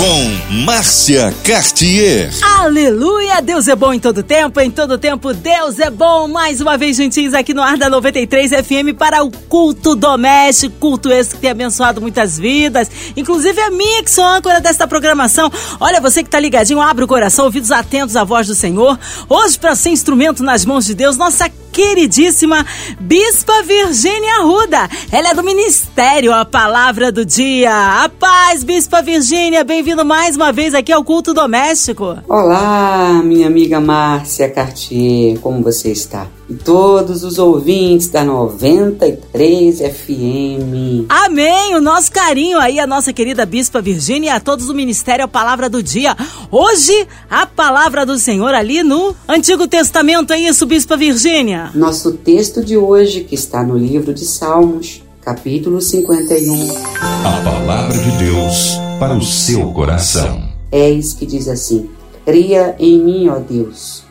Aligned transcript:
Com 0.00 0.64
Márcia 0.64 1.30
Cartier. 1.44 2.30
Aleluia! 2.58 3.42
Deus 3.42 3.68
é 3.68 3.76
bom 3.76 3.92
em 3.92 4.00
todo 4.00 4.22
tempo, 4.22 4.58
em 4.58 4.70
todo 4.70 4.96
tempo 4.96 5.34
Deus 5.34 5.78
é 5.78 5.90
bom. 5.90 6.26
Mais 6.26 6.58
uma 6.58 6.78
vez 6.78 6.96
juntinhos 6.96 7.34
aqui 7.34 7.52
no 7.52 7.60
ar 7.60 7.76
da 7.76 7.90
93 7.90 8.50
FM 8.50 8.96
para 8.98 9.22
o 9.22 9.30
culto 9.30 9.94
doméstico, 9.94 10.74
culto 10.80 11.10
esse 11.12 11.34
que 11.34 11.42
tem 11.42 11.50
abençoado 11.50 12.00
muitas 12.00 12.38
vidas, 12.38 12.90
inclusive 13.14 13.60
a 13.60 13.70
minha 13.70 14.02
que 14.02 14.10
sou 14.10 14.24
âncora 14.24 14.58
desta 14.58 14.88
programação. 14.88 15.52
Olha, 15.78 16.00
você 16.00 16.24
que 16.24 16.30
tá 16.30 16.40
ligadinho, 16.40 16.80
abre 16.80 17.04
o 17.04 17.06
coração, 17.06 17.44
ouvidos 17.44 17.70
atentos 17.70 18.16
à 18.16 18.24
voz 18.24 18.46
do 18.46 18.54
Senhor. 18.54 18.98
Hoje 19.28 19.58
para 19.58 19.76
ser 19.76 19.90
instrumento 19.90 20.42
nas 20.42 20.64
mãos 20.64 20.86
de 20.86 20.94
Deus, 20.94 21.18
nossa 21.18 21.50
queridíssima 21.72 22.64
Bispa 23.00 23.62
Virgínia 23.62 24.42
Ruda. 24.42 24.88
Ela 25.10 25.30
é 25.30 25.34
do 25.34 25.42
Ministério 25.42 26.32
A 26.32 26.44
Palavra 26.44 27.10
do 27.10 27.24
Dia. 27.24 28.04
A 28.04 28.08
paz, 28.08 28.64
Bispa 28.64 29.02
Virgínia, 29.02 29.64
bem-vindo 29.64 30.04
mais 30.04 30.36
uma 30.36 30.52
vez 30.52 30.74
aqui 30.74 30.92
ao 30.92 31.04
Culto 31.04 31.32
Doméstico. 31.32 32.18
Olá, 32.28 33.20
minha 33.24 33.46
amiga 33.46 33.80
Márcia 33.80 34.48
Cartier, 34.48 35.38
como 35.40 35.62
você 35.62 35.90
está? 35.90 36.26
E 36.50 36.54
todos 36.54 37.22
os 37.22 37.38
ouvintes 37.38 38.08
da 38.08 38.24
93 38.24 39.78
FM. 39.78 41.06
Amém! 41.08 41.76
O 41.76 41.80
nosso 41.80 42.10
carinho 42.10 42.58
aí, 42.58 42.80
a 42.80 42.88
nossa 42.88 43.12
querida 43.12 43.46
Bispa 43.46 43.80
Virgínia 43.80 44.32
e 44.32 44.34
a 44.34 44.40
todos 44.40 44.66
do 44.66 44.74
Ministério 44.74 45.24
A 45.24 45.28
Palavra 45.28 45.70
do 45.70 45.80
Dia. 45.80 46.16
Hoje, 46.50 47.06
a 47.30 47.46
palavra 47.46 48.04
do 48.04 48.18
Senhor 48.18 48.52
ali 48.52 48.82
no 48.82 49.14
Antigo 49.28 49.68
Testamento, 49.68 50.32
é 50.32 50.40
isso, 50.40 50.66
Bispa 50.66 50.96
Virgínia? 50.96 51.70
Nosso 51.72 52.14
texto 52.14 52.64
de 52.64 52.76
hoje, 52.76 53.20
que 53.20 53.36
está 53.36 53.62
no 53.62 53.78
livro 53.78 54.12
de 54.12 54.24
Salmos, 54.24 55.04
capítulo 55.22 55.80
51. 55.80 56.68
A 56.98 57.44
palavra 57.44 57.96
de 57.96 58.10
Deus 58.24 58.72
para 58.98 59.16
o 59.16 59.22
seu 59.22 59.70
coração. 59.72 60.42
Eis 60.72 61.12
que 61.12 61.24
diz 61.26 61.46
assim: 61.46 61.88
Cria 62.26 62.74
em 62.76 62.98
mim, 62.98 63.28
ó 63.28 63.38
Deus, 63.38 64.02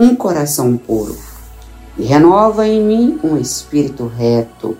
um 0.00 0.16
coração 0.16 0.74
puro 0.78 1.35
e 1.98 2.04
renova 2.04 2.66
em 2.66 2.82
mim 2.82 3.18
um 3.22 3.36
espírito 3.36 4.06
reto. 4.06 4.76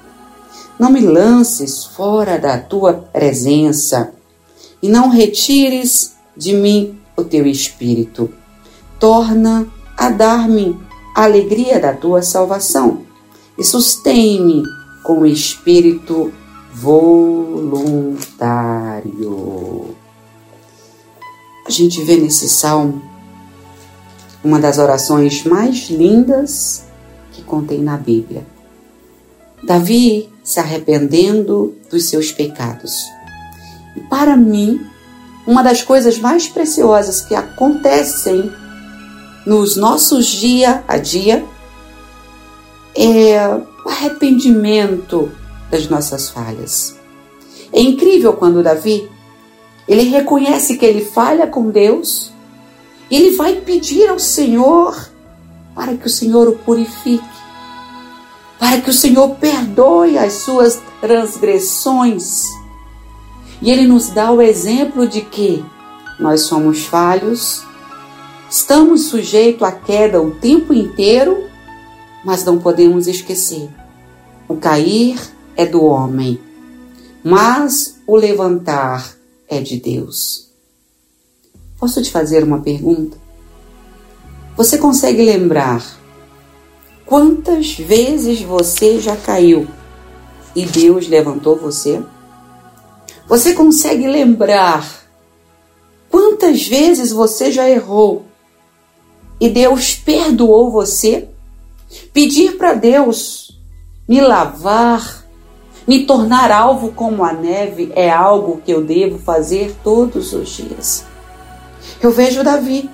Não 0.78 0.90
me 0.90 1.00
lances 1.00 1.84
fora 1.84 2.38
da 2.38 2.58
tua 2.58 2.92
presença 2.92 4.12
e 4.82 4.88
não 4.88 5.08
retires 5.08 6.14
de 6.36 6.52
mim 6.52 6.98
o 7.16 7.24
teu 7.24 7.46
espírito. 7.46 8.30
Torna 9.00 9.66
a 9.96 10.10
dar-me 10.10 10.78
a 11.14 11.24
alegria 11.24 11.80
da 11.80 11.94
tua 11.94 12.20
salvação 12.20 13.06
e 13.58 13.64
sustém-me 13.64 14.62
com 15.02 15.20
o 15.20 15.26
espírito 15.26 16.30
voluntário. 16.74 18.26
A 21.66 21.70
gente 21.70 22.02
vê 22.02 22.16
nesse 22.16 22.48
salmo 22.48 23.00
uma 24.44 24.60
das 24.60 24.76
orações 24.78 25.42
mais 25.44 25.88
lindas 25.88 26.84
que 27.36 27.42
contém 27.42 27.82
na 27.82 27.98
Bíblia. 27.98 28.46
Davi 29.62 30.28
se 30.42 30.58
arrependendo 30.58 31.76
dos 31.90 32.08
seus 32.08 32.32
pecados. 32.32 33.04
E 33.94 34.00
para 34.00 34.36
mim, 34.36 34.80
uma 35.46 35.62
das 35.62 35.82
coisas 35.82 36.18
mais 36.18 36.48
preciosas 36.48 37.20
que 37.20 37.34
acontecem 37.34 38.50
nos 39.44 39.76
nossos 39.76 40.26
dia 40.26 40.82
a 40.88 40.96
dia 40.96 41.44
é 42.94 43.38
o 43.84 43.88
arrependimento 43.88 45.30
das 45.70 45.88
nossas 45.88 46.30
falhas. 46.30 46.96
É 47.72 47.80
incrível 47.80 48.32
quando 48.32 48.62
Davi 48.62 49.08
ele 49.86 50.04
reconhece 50.04 50.76
que 50.76 50.86
ele 50.86 51.04
falha 51.04 51.46
com 51.46 51.70
Deus, 51.70 52.32
ele 53.10 53.36
vai 53.36 53.56
pedir 53.56 54.08
ao 54.08 54.18
Senhor 54.18 55.10
para 55.76 55.94
que 55.94 56.06
o 56.06 56.10
Senhor 56.10 56.48
o 56.48 56.56
purifique, 56.56 57.35
para 58.58 58.80
que 58.80 58.90
o 58.90 58.94
Senhor 58.94 59.36
perdoe 59.36 60.18
as 60.18 60.34
suas 60.34 60.80
transgressões. 61.00 62.44
E 63.60 63.70
ele 63.70 63.86
nos 63.86 64.08
dá 64.08 64.30
o 64.30 64.42
exemplo 64.42 65.06
de 65.06 65.20
que 65.22 65.64
nós 66.18 66.42
somos 66.42 66.84
falhos, 66.84 67.64
estamos 68.50 69.08
sujeitos 69.08 69.62
à 69.62 69.72
queda 69.72 70.20
o 70.20 70.32
tempo 70.32 70.72
inteiro, 70.72 71.44
mas 72.24 72.44
não 72.44 72.58
podemos 72.58 73.06
esquecer: 73.06 73.68
o 74.48 74.56
cair 74.56 75.18
é 75.56 75.66
do 75.66 75.84
homem, 75.84 76.40
mas 77.22 78.00
o 78.06 78.16
levantar 78.16 79.16
é 79.48 79.60
de 79.60 79.78
Deus. 79.78 80.50
Posso 81.78 82.02
te 82.02 82.10
fazer 82.10 82.42
uma 82.42 82.60
pergunta? 82.60 83.18
Você 84.56 84.78
consegue 84.78 85.22
lembrar 85.22 85.84
quantas 87.06 87.74
vezes 87.74 88.42
você 88.42 89.00
já 89.00 89.16
caiu 89.16 89.68
e 90.54 90.66
Deus 90.66 91.08
levantou 91.08 91.56
você? 91.56 92.02
Você 93.28 93.54
consegue 93.54 94.06
lembrar 94.06 94.86
quantas 96.10 96.66
vezes 96.66 97.12
você 97.12 97.50
já 97.50 97.70
errou 97.70 98.26
e 99.40 99.48
Deus 99.48 99.94
perdoou 99.94 100.70
você? 100.70 101.28
Pedir 102.12 102.56
para 102.56 102.74
Deus 102.74 103.56
me 104.08 104.20
lavar, 104.20 105.24
me 105.86 106.04
tornar 106.04 106.50
alvo 106.50 106.92
como 106.92 107.24
a 107.24 107.32
neve 107.32 107.92
é 107.94 108.10
algo 108.10 108.60
que 108.64 108.72
eu 108.72 108.82
devo 108.82 109.18
fazer 109.18 109.74
todos 109.84 110.32
os 110.32 110.48
dias. 110.48 111.04
Eu 112.00 112.10
vejo 112.10 112.42
Davi 112.42 112.90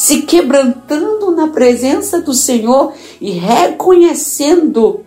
se 0.00 0.22
quebrantando 0.22 1.30
na 1.30 1.48
presença 1.48 2.22
do 2.22 2.32
Senhor 2.32 2.94
e 3.20 3.32
reconhecendo 3.32 5.04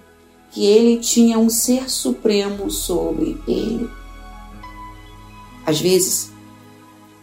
que 0.52 0.68
ele 0.68 0.98
tinha 0.98 1.40
um 1.40 1.50
ser 1.50 1.90
supremo 1.90 2.70
sobre 2.70 3.42
ele. 3.48 3.90
Às 5.66 5.82
vezes, 5.82 6.32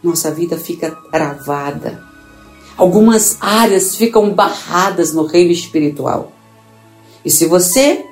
nossa 0.03 0.29
vida 0.31 0.57
fica 0.57 0.91
travada. 1.09 2.03
Algumas 2.75 3.37
áreas 3.39 3.95
ficam 3.95 4.33
barradas 4.33 5.13
no 5.13 5.25
reino 5.25 5.53
espiritual. 5.53 6.33
E 7.23 7.31
se 7.31 7.45
você 7.45 8.03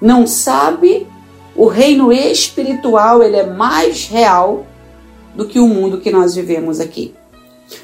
não 0.00 0.26
sabe, 0.26 1.06
o 1.54 1.66
reino 1.66 2.10
espiritual 2.10 3.22
ele 3.22 3.36
é 3.36 3.46
mais 3.46 4.06
real 4.06 4.66
do 5.34 5.44
que 5.44 5.58
o 5.58 5.68
mundo 5.68 6.00
que 6.00 6.10
nós 6.10 6.34
vivemos 6.34 6.80
aqui. 6.80 7.14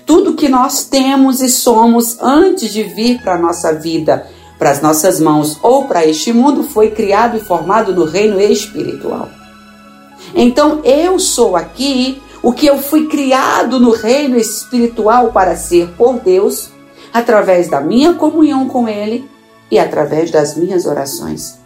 Tudo 0.07 0.35
que 0.35 0.49
nós 0.49 0.85
temos 0.85 1.41
e 1.41 1.49
somos 1.49 2.19
antes 2.21 2.73
de 2.73 2.83
vir 2.83 3.21
para 3.23 3.35
a 3.35 3.39
nossa 3.39 3.73
vida, 3.73 4.27
para 4.59 4.71
as 4.71 4.81
nossas 4.81 5.21
mãos 5.21 5.59
ou 5.63 5.85
para 5.85 6.07
este 6.07 6.33
mundo, 6.33 6.63
foi 6.63 6.91
criado 6.91 7.37
e 7.37 7.41
formado 7.41 7.95
no 7.95 8.05
reino 8.05 8.41
espiritual. 8.41 9.29
Então 10.35 10.81
eu 10.85 11.19
sou 11.19 11.57
aqui 11.57 12.23
o 12.43 12.53
que 12.53 12.67
eu 12.67 12.79
fui 12.79 13.07
criado 13.07 13.79
no 13.79 13.91
reino 13.91 14.37
espiritual 14.37 15.33
para 15.33 15.57
ser 15.57 15.89
por 15.97 16.19
Deus, 16.19 16.71
através 17.13 17.69
da 17.69 17.81
minha 17.81 18.15
comunhão 18.15 18.69
com 18.69 18.89
Ele 18.89 19.29
e 19.71 19.79
através 19.79 20.31
das 20.31 20.57
minhas 20.57 20.87
orações. 20.87 21.59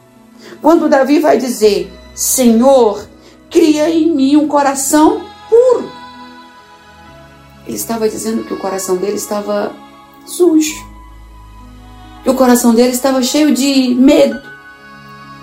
Quando 0.60 0.88
Davi 0.88 1.18
vai 1.18 1.38
dizer: 1.38 1.92
Senhor, 2.14 3.06
cria 3.50 3.88
em 3.88 4.14
mim 4.14 4.36
um 4.36 4.48
coração 4.48 5.22
puro. 5.48 5.95
Ele 7.66 7.76
estava 7.76 8.08
dizendo 8.08 8.44
que 8.44 8.54
o 8.54 8.58
coração 8.58 8.96
dele 8.96 9.16
estava 9.16 9.74
sujo. 10.24 10.84
Que 12.22 12.30
o 12.30 12.34
coração 12.34 12.74
dele 12.74 12.90
estava 12.90 13.22
cheio 13.22 13.52
de 13.52 13.94
medo, 13.94 14.40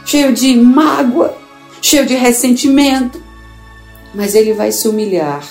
cheio 0.06 0.34
de 0.34 0.56
mágoa, 0.56 1.36
cheio 1.82 2.06
de 2.06 2.16
ressentimento. 2.16 3.22
Mas 4.14 4.36
ele 4.36 4.54
vai 4.54 4.72
se 4.72 4.88
humilhar 4.88 5.44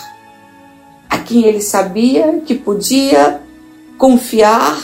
a 1.09 1.19
quem 1.19 1.45
ele 1.45 1.61
sabia 1.61 2.41
que 2.41 2.55
podia 2.55 3.41
confiar 3.99 4.79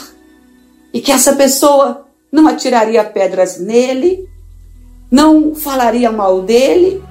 e 0.93 1.01
que 1.01 1.11
essa 1.11 1.33
pessoa 1.35 2.05
não 2.31 2.47
atiraria 2.47 3.03
pedras 3.03 3.59
nele, 3.59 4.29
não 5.09 5.55
falaria 5.55 6.11
mal 6.11 6.41
dele, 6.41 7.03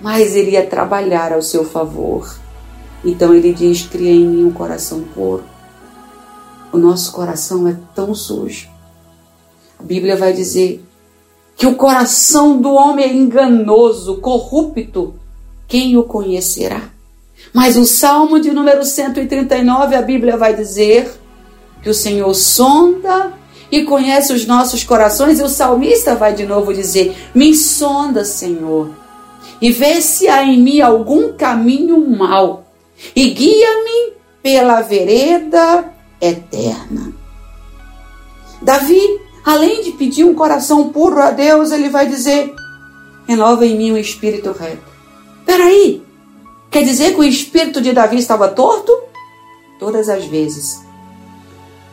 mas 0.00 0.36
iria 0.36 0.66
trabalhar 0.66 1.32
ao 1.32 1.40
seu 1.40 1.64
favor. 1.64 2.41
Então 3.04 3.34
ele 3.34 3.52
diz: 3.52 3.82
Cria 3.82 4.12
em 4.12 4.26
mim 4.26 4.44
um 4.44 4.52
coração 4.52 5.02
puro. 5.14 5.44
O 6.72 6.78
nosso 6.78 7.12
coração 7.12 7.68
é 7.68 7.76
tão 7.94 8.14
sujo. 8.14 8.68
A 9.78 9.82
Bíblia 9.82 10.16
vai 10.16 10.32
dizer 10.32 10.84
que 11.56 11.66
o 11.66 11.74
coração 11.74 12.60
do 12.60 12.72
homem 12.72 13.04
é 13.04 13.12
enganoso, 13.12 14.16
corrupto. 14.18 15.14
Quem 15.66 15.96
o 15.96 16.04
conhecerá? 16.04 16.90
Mas 17.52 17.76
o 17.76 17.84
Salmo 17.84 18.40
de 18.40 18.50
número 18.50 18.84
139, 18.84 19.94
a 19.94 20.02
Bíblia 20.02 20.36
vai 20.36 20.54
dizer 20.54 21.12
que 21.82 21.90
o 21.90 21.94
Senhor 21.94 22.32
sonda 22.34 23.32
e 23.70 23.84
conhece 23.84 24.32
os 24.32 24.46
nossos 24.46 24.84
corações, 24.84 25.40
e 25.40 25.42
o 25.42 25.48
salmista 25.48 26.14
vai 26.14 26.34
de 26.34 26.44
novo 26.44 26.74
dizer: 26.74 27.16
Me 27.34 27.54
sonda, 27.54 28.24
Senhor, 28.24 28.90
e 29.60 29.72
vê 29.72 30.00
se 30.00 30.28
há 30.28 30.44
em 30.44 30.60
mim 30.60 30.80
algum 30.80 31.32
caminho 31.32 31.98
mau, 32.06 32.61
e 33.14 33.30
guia-me 33.30 34.14
pela 34.42 34.80
vereda 34.80 35.92
eterna. 36.20 37.12
Davi, 38.60 39.00
além 39.44 39.82
de 39.82 39.92
pedir 39.92 40.24
um 40.24 40.34
coração 40.34 40.90
puro 40.90 41.20
a 41.20 41.30
Deus, 41.30 41.72
ele 41.72 41.88
vai 41.88 42.06
dizer: 42.08 42.54
renova 43.26 43.66
em 43.66 43.76
mim 43.76 43.92
um 43.92 43.96
espírito 43.96 44.52
reto. 44.52 44.92
Peraí, 45.44 46.02
quer 46.70 46.82
dizer 46.82 47.14
que 47.14 47.20
o 47.20 47.24
espírito 47.24 47.80
de 47.80 47.92
Davi 47.92 48.18
estava 48.18 48.48
torto? 48.48 48.92
Todas 49.78 50.08
as 50.08 50.24
vezes 50.26 50.82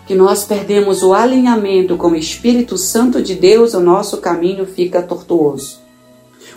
que 0.10 0.16
nós 0.16 0.44
perdemos 0.44 1.04
o 1.04 1.14
alinhamento 1.14 1.96
com 1.96 2.08
o 2.08 2.16
Espírito 2.16 2.80
Santo 2.80 3.22
de 3.22 3.36
Deus, 3.36 3.76
o 3.76 3.80
nosso 3.80 4.18
caminho 4.18 4.66
fica 4.66 5.04
tortuoso. 5.04 5.78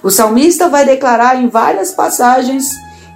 O 0.02 0.10
salmista 0.10 0.70
vai 0.70 0.87
declarar 0.87 1.37
em 1.37 1.49
várias 1.49 1.93
passagens 1.93 2.70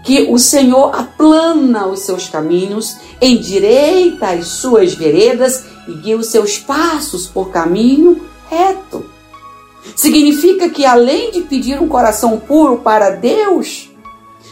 que 0.06 0.28
o 0.30 0.38
Senhor 0.38 0.94
aplana 0.94 1.88
os 1.88 2.00
seus 2.00 2.28
caminhos, 2.28 2.96
endireita 3.20 4.28
as 4.28 4.46
suas 4.46 4.94
veredas 4.94 5.64
e 5.88 5.94
guia 5.94 6.16
os 6.16 6.28
seus 6.28 6.58
passos 6.58 7.26
por 7.26 7.50
caminho 7.50 8.24
reto. 8.48 9.04
Significa 9.96 10.68
que 10.68 10.86
além 10.86 11.32
de 11.32 11.40
pedir 11.42 11.82
um 11.82 11.88
coração 11.88 12.38
puro 12.38 12.78
para 12.78 13.10
Deus, 13.10 13.90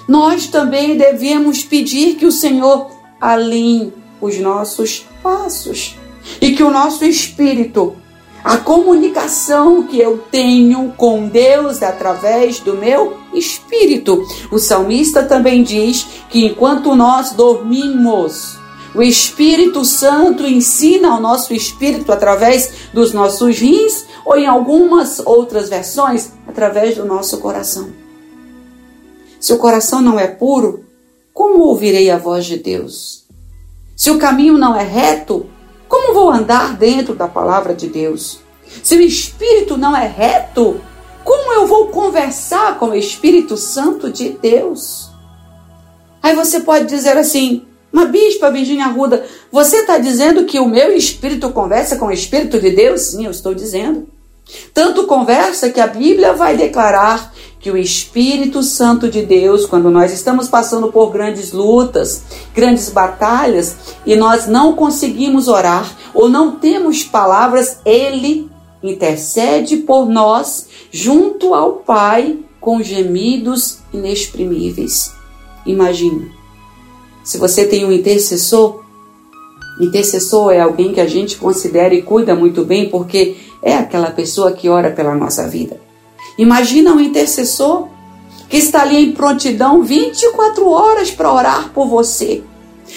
nós 0.08 0.48
também 0.48 0.96
devemos 0.96 1.62
pedir 1.62 2.16
que 2.16 2.26
o 2.26 2.32
Senhor 2.32 2.90
alinhe 3.20 3.92
os 4.20 4.36
nossos 4.38 5.06
passos 5.22 5.94
e 6.40 6.50
que 6.50 6.64
o 6.64 6.70
nosso 6.70 7.04
espírito, 7.04 7.94
a 8.44 8.58
comunicação 8.58 9.84
que 9.84 9.98
eu 9.98 10.18
tenho 10.30 10.92
com 10.98 11.26
Deus 11.26 11.82
através 11.82 12.60
do 12.60 12.74
meu 12.74 13.16
espírito. 13.32 14.22
O 14.52 14.58
salmista 14.58 15.22
também 15.22 15.62
diz 15.62 16.06
que 16.28 16.44
enquanto 16.44 16.94
nós 16.94 17.32
dormimos, 17.32 18.58
o 18.94 19.02
Espírito 19.02 19.84
Santo 19.84 20.46
ensina 20.46 21.08
ao 21.08 21.20
nosso 21.20 21.54
espírito 21.54 22.12
através 22.12 22.90
dos 22.92 23.12
nossos 23.12 23.58
rins 23.58 24.04
ou 24.24 24.36
em 24.36 24.46
algumas 24.46 25.18
outras 25.20 25.68
versões 25.70 26.30
através 26.46 26.96
do 26.96 27.04
nosso 27.04 27.38
coração. 27.38 27.88
Se 29.40 29.52
o 29.52 29.58
coração 29.58 30.00
não 30.00 30.20
é 30.20 30.28
puro, 30.28 30.84
como 31.32 31.64
ouvirei 31.64 32.10
a 32.10 32.18
voz 32.18 32.44
de 32.44 32.58
Deus? 32.58 33.24
Se 33.96 34.10
o 34.10 34.18
caminho 34.18 34.56
não 34.56 34.76
é 34.76 34.84
reto, 34.84 35.46
como 35.88 36.14
vou 36.14 36.30
andar 36.30 36.76
dentro 36.76 37.14
da 37.14 37.28
palavra 37.28 37.74
de 37.74 37.88
Deus? 37.88 38.40
Se 38.82 38.96
o 38.96 39.00
espírito 39.00 39.76
não 39.76 39.96
é 39.96 40.06
reto, 40.06 40.80
como 41.24 41.52
eu 41.54 41.66
vou 41.66 41.88
conversar 41.88 42.78
com 42.78 42.90
o 42.90 42.94
Espírito 42.94 43.56
Santo 43.56 44.10
de 44.10 44.30
Deus? 44.30 45.08
Aí 46.22 46.34
você 46.34 46.60
pode 46.60 46.86
dizer 46.86 47.16
assim, 47.16 47.62
mas 47.90 48.10
bispa 48.10 48.50
Virginia 48.50 48.86
Arruda, 48.86 49.24
você 49.50 49.78
está 49.78 49.98
dizendo 49.98 50.44
que 50.44 50.58
o 50.58 50.68
meu 50.68 50.92
espírito 50.92 51.50
conversa 51.50 51.96
com 51.96 52.06
o 52.06 52.12
Espírito 52.12 52.60
de 52.60 52.70
Deus? 52.70 53.00
Sim, 53.02 53.24
eu 53.24 53.30
estou 53.30 53.54
dizendo. 53.54 54.06
Tanto 54.72 55.06
conversa 55.06 55.70
que 55.70 55.80
a 55.80 55.86
Bíblia 55.86 56.32
vai 56.32 56.56
declarar 56.56 57.32
que 57.58 57.70
o 57.70 57.76
Espírito 57.76 58.62
Santo 58.62 59.08
de 59.08 59.22
Deus, 59.22 59.64
quando 59.64 59.90
nós 59.90 60.12
estamos 60.12 60.48
passando 60.48 60.92
por 60.92 61.10
grandes 61.10 61.52
lutas, 61.52 62.22
grandes 62.54 62.90
batalhas, 62.90 63.76
e 64.04 64.14
nós 64.14 64.46
não 64.46 64.74
conseguimos 64.74 65.48
orar 65.48 65.96
ou 66.12 66.28
não 66.28 66.56
temos 66.56 67.02
palavras, 67.02 67.78
ele 67.84 68.50
intercede 68.82 69.78
por 69.78 70.06
nós 70.06 70.66
junto 70.90 71.54
ao 71.54 71.76
Pai 71.76 72.38
com 72.60 72.82
gemidos 72.82 73.78
inexprimíveis. 73.92 75.10
Imagine 75.64 76.44
se 77.24 77.38
você 77.38 77.64
tem 77.64 77.86
um 77.86 77.90
intercessor, 77.90 78.84
intercessor 79.80 80.52
é 80.52 80.60
alguém 80.60 80.92
que 80.92 81.00
a 81.00 81.06
gente 81.06 81.38
considera 81.38 81.94
e 81.94 82.02
cuida 82.02 82.34
muito 82.34 82.66
bem 82.66 82.90
porque 82.90 83.36
é 83.64 83.74
aquela 83.74 84.10
pessoa 84.10 84.52
que 84.52 84.68
ora 84.68 84.90
pela 84.90 85.14
nossa 85.14 85.48
vida. 85.48 85.80
Imagina 86.36 86.92
um 86.92 87.00
intercessor 87.00 87.88
que 88.48 88.58
está 88.58 88.82
ali 88.82 88.98
em 88.98 89.12
prontidão 89.12 89.82
24 89.82 90.68
horas 90.68 91.10
para 91.10 91.32
orar 91.32 91.70
por 91.70 91.88
você. 91.88 92.42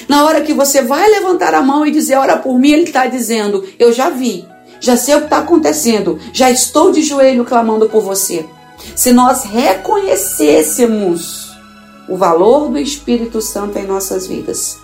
Na 0.10 0.26
hora 0.26 0.42
que 0.42 0.54
você 0.54 0.82
vai 0.82 1.10
levantar 1.10 1.56
a 1.56 1.62
mão 1.62 1.86
e 1.86 1.92
dizer, 1.92 2.18
ora 2.18 2.36
por 2.38 2.60
mim, 2.60 2.72
ele 2.72 2.84
está 2.84 3.08
dizendo, 3.08 3.64
eu 3.80 3.94
já 3.94 4.10
vi, 4.10 4.46
já 4.82 4.98
sei 4.98 5.16
o 5.16 5.20
que 5.20 5.26
está 5.26 5.38
acontecendo, 5.38 6.20
já 6.34 6.52
estou 6.52 6.92
de 6.92 7.02
joelho 7.02 7.46
clamando 7.46 7.88
por 7.88 8.04
você. 8.04 8.46
Se 8.94 9.14
nós 9.14 9.46
reconhecêssemos 9.46 11.48
o 12.10 12.18
valor 12.18 12.68
do 12.70 12.78
Espírito 12.78 13.42
Santo 13.42 13.80
em 13.80 13.88
nossas 13.88 14.28
vidas, 14.28 14.80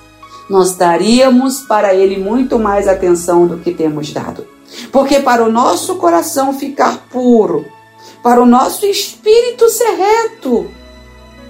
nós 0.49 0.75
daríamos 0.75 1.59
para 1.61 1.93
ele 1.93 2.17
muito 2.17 2.57
mais 2.57 2.87
atenção 2.87 3.45
do 3.45 3.57
que 3.57 3.73
temos 3.73 4.11
dado. 4.11 4.53
Porque 4.91 5.19
para 5.19 5.43
o 5.43 5.51
nosso 5.51 5.95
coração 5.95 6.57
ficar 6.57 7.07
puro, 7.09 7.65
para 8.21 8.41
o 8.41 8.45
nosso 8.45 8.85
espírito 8.85 9.69
ser 9.69 9.95
reto, 9.95 10.69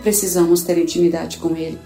precisamos 0.01 0.63
ter 0.63 0.77
intimidade 0.77 1.37
com 1.37 1.55
ele. 1.55 1.79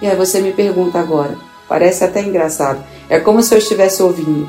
E 0.00 0.06
aí 0.06 0.16
você 0.16 0.40
me 0.40 0.52
pergunta 0.52 0.98
agora, 0.98 1.36
parece 1.68 2.04
até 2.04 2.22
engraçado, 2.22 2.82
é 3.08 3.20
como 3.20 3.42
se 3.42 3.54
eu 3.54 3.58
estivesse 3.58 4.02
ouvindo. 4.02 4.48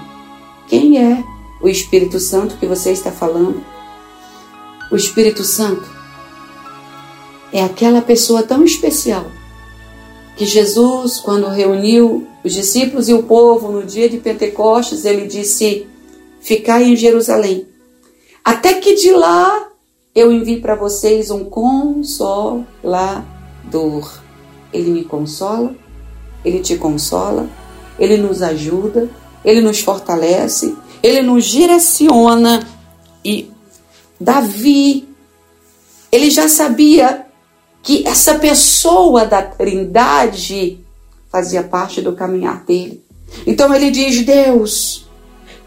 Quem 0.67 0.97
é 0.97 1.23
o 1.61 1.67
Espírito 1.67 2.19
Santo 2.19 2.55
que 2.57 2.65
você 2.65 2.91
está 2.91 3.11
falando? 3.11 3.63
O 4.89 4.95
Espírito 4.95 5.43
Santo 5.43 5.89
é 7.51 7.63
aquela 7.63 8.01
pessoa 8.01 8.43
tão 8.43 8.63
especial 8.63 9.25
que 10.35 10.45
Jesus, 10.45 11.19
quando 11.19 11.47
reuniu 11.47 12.27
os 12.43 12.53
discípulos 12.53 13.09
e 13.09 13.13
o 13.13 13.23
povo 13.23 13.71
no 13.71 13.83
dia 13.83 14.09
de 14.09 14.17
Pentecostes, 14.17 15.05
ele 15.05 15.27
disse: 15.27 15.87
Ficai 16.41 16.85
em 16.85 16.95
Jerusalém, 16.95 17.67
até 18.43 18.73
que 18.75 18.95
de 18.95 19.11
lá 19.11 19.69
eu 20.13 20.31
envie 20.31 20.59
para 20.59 20.75
vocês 20.75 21.31
um 21.31 21.45
consolador. 21.45 22.65
Ele 24.73 24.89
me 24.89 25.03
consola, 25.03 25.75
ele 26.43 26.59
te 26.59 26.75
consola, 26.77 27.47
ele 27.99 28.17
nos 28.17 28.41
ajuda, 28.41 29.09
ele 29.45 29.61
nos 29.61 29.79
fortalece, 29.79 30.75
ele 31.03 31.21
nos 31.21 31.45
direciona. 31.45 32.67
E 33.23 33.49
Davi, 34.19 35.07
ele 36.11 36.29
já 36.29 36.47
sabia 36.47 37.25
que 37.83 38.05
essa 38.07 38.35
pessoa 38.35 39.25
da 39.25 39.41
Trindade 39.41 40.79
fazia 41.31 41.63
parte 41.63 42.01
do 42.01 42.13
caminhar 42.13 42.63
dele. 42.65 43.03
Então 43.47 43.73
ele 43.73 43.89
diz: 43.89 44.25
Deus, 44.25 45.07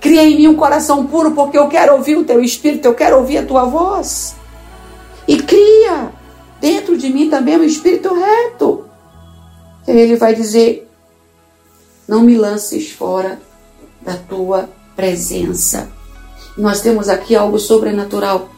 cria 0.04 0.22
em 0.22 0.36
mim 0.36 0.48
um 0.48 0.54
coração 0.54 1.06
puro, 1.06 1.30
porque 1.30 1.56
eu 1.56 1.66
quero 1.66 1.94
ouvir 1.94 2.18
o 2.18 2.24
teu 2.24 2.42
espírito, 2.42 2.84
eu 2.84 2.94
quero 2.94 3.16
ouvir 3.16 3.38
a 3.38 3.46
tua 3.46 3.64
voz. 3.64 4.36
E 5.26 5.38
cria 5.38 6.12
dentro 6.60 6.94
de 6.98 7.08
mim 7.08 7.30
também 7.30 7.56
um 7.56 7.64
espírito 7.64 8.12
reto. 8.12 8.84
Ele 9.88 10.14
vai 10.16 10.34
dizer: 10.34 10.86
Não 12.06 12.22
me 12.22 12.36
lances 12.36 12.90
fora 12.90 13.40
da 14.02 14.14
tua 14.14 14.68
presença. 14.94 15.88
Nós 16.54 16.82
temos 16.82 17.08
aqui 17.08 17.34
algo 17.34 17.58
sobrenatural. 17.58 18.50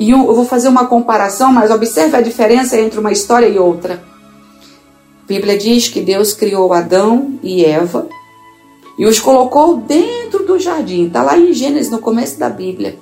E 0.00 0.10
eu 0.12 0.34
vou 0.34 0.46
fazer 0.46 0.68
uma 0.68 0.86
comparação, 0.86 1.52
mas 1.52 1.70
observe 1.70 2.16
a 2.16 2.22
diferença 2.22 2.80
entre 2.80 2.98
uma 2.98 3.12
história 3.12 3.46
e 3.46 3.58
outra. 3.58 4.02
A 5.22 5.26
Bíblia 5.28 5.58
diz 5.58 5.88
que 5.88 6.00
Deus 6.00 6.32
criou 6.32 6.72
Adão 6.72 7.38
e 7.42 7.66
Eva 7.66 8.08
e 8.98 9.06
os 9.06 9.18
colocou 9.18 9.76
dentro 9.76 10.44
do 10.44 10.58
jardim. 10.58 11.06
Está 11.06 11.22
lá 11.22 11.36
em 11.36 11.52
Gênesis, 11.52 11.90
no 11.90 11.98
começo 11.98 12.38
da 12.38 12.48
Bíblia. 12.48 12.98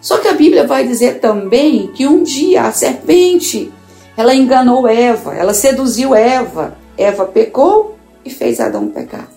Só 0.00 0.18
que 0.18 0.28
a 0.28 0.34
Bíblia 0.34 0.66
vai 0.66 0.86
dizer 0.86 1.20
também 1.20 1.88
que 1.88 2.06
um 2.06 2.22
dia 2.22 2.62
a 2.62 2.72
serpente 2.72 3.72
ela 4.16 4.34
enganou 4.34 4.86
Eva, 4.86 5.34
ela 5.34 5.54
seduziu 5.54 6.14
Eva. 6.14 6.76
Eva 6.96 7.24
pecou 7.24 7.96
e 8.24 8.30
fez 8.30 8.60
Adão 8.60 8.88
pecar. 8.88 9.28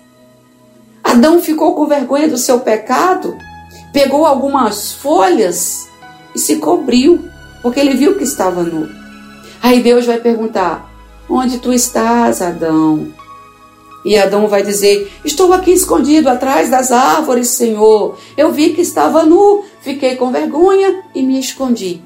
Adão 1.03 1.39
ficou 1.39 1.75
com 1.75 1.85
vergonha 1.85 2.27
do 2.27 2.37
seu 2.37 2.59
pecado, 2.59 3.37
pegou 3.93 4.25
algumas 4.25 4.93
folhas 4.93 5.87
e 6.33 6.39
se 6.39 6.57
cobriu, 6.57 7.23
porque 7.61 7.79
ele 7.79 7.95
viu 7.95 8.17
que 8.17 8.23
estava 8.23 8.63
nu. 8.63 8.89
Aí 9.61 9.81
Deus 9.81 10.05
vai 10.05 10.17
perguntar: 10.17 10.89
Onde 11.29 11.59
tu 11.59 11.71
estás, 11.71 12.41
Adão? 12.41 13.13
E 14.03 14.17
Adão 14.17 14.47
vai 14.47 14.63
dizer: 14.63 15.11
Estou 15.23 15.53
aqui 15.53 15.71
escondido 15.71 16.29
atrás 16.29 16.69
das 16.69 16.91
árvores, 16.91 17.49
Senhor. 17.49 18.17
Eu 18.35 18.51
vi 18.51 18.73
que 18.73 18.81
estava 18.81 19.23
nu, 19.23 19.63
fiquei 19.81 20.15
com 20.15 20.31
vergonha 20.31 21.03
e 21.13 21.21
me 21.21 21.39
escondi. 21.39 22.01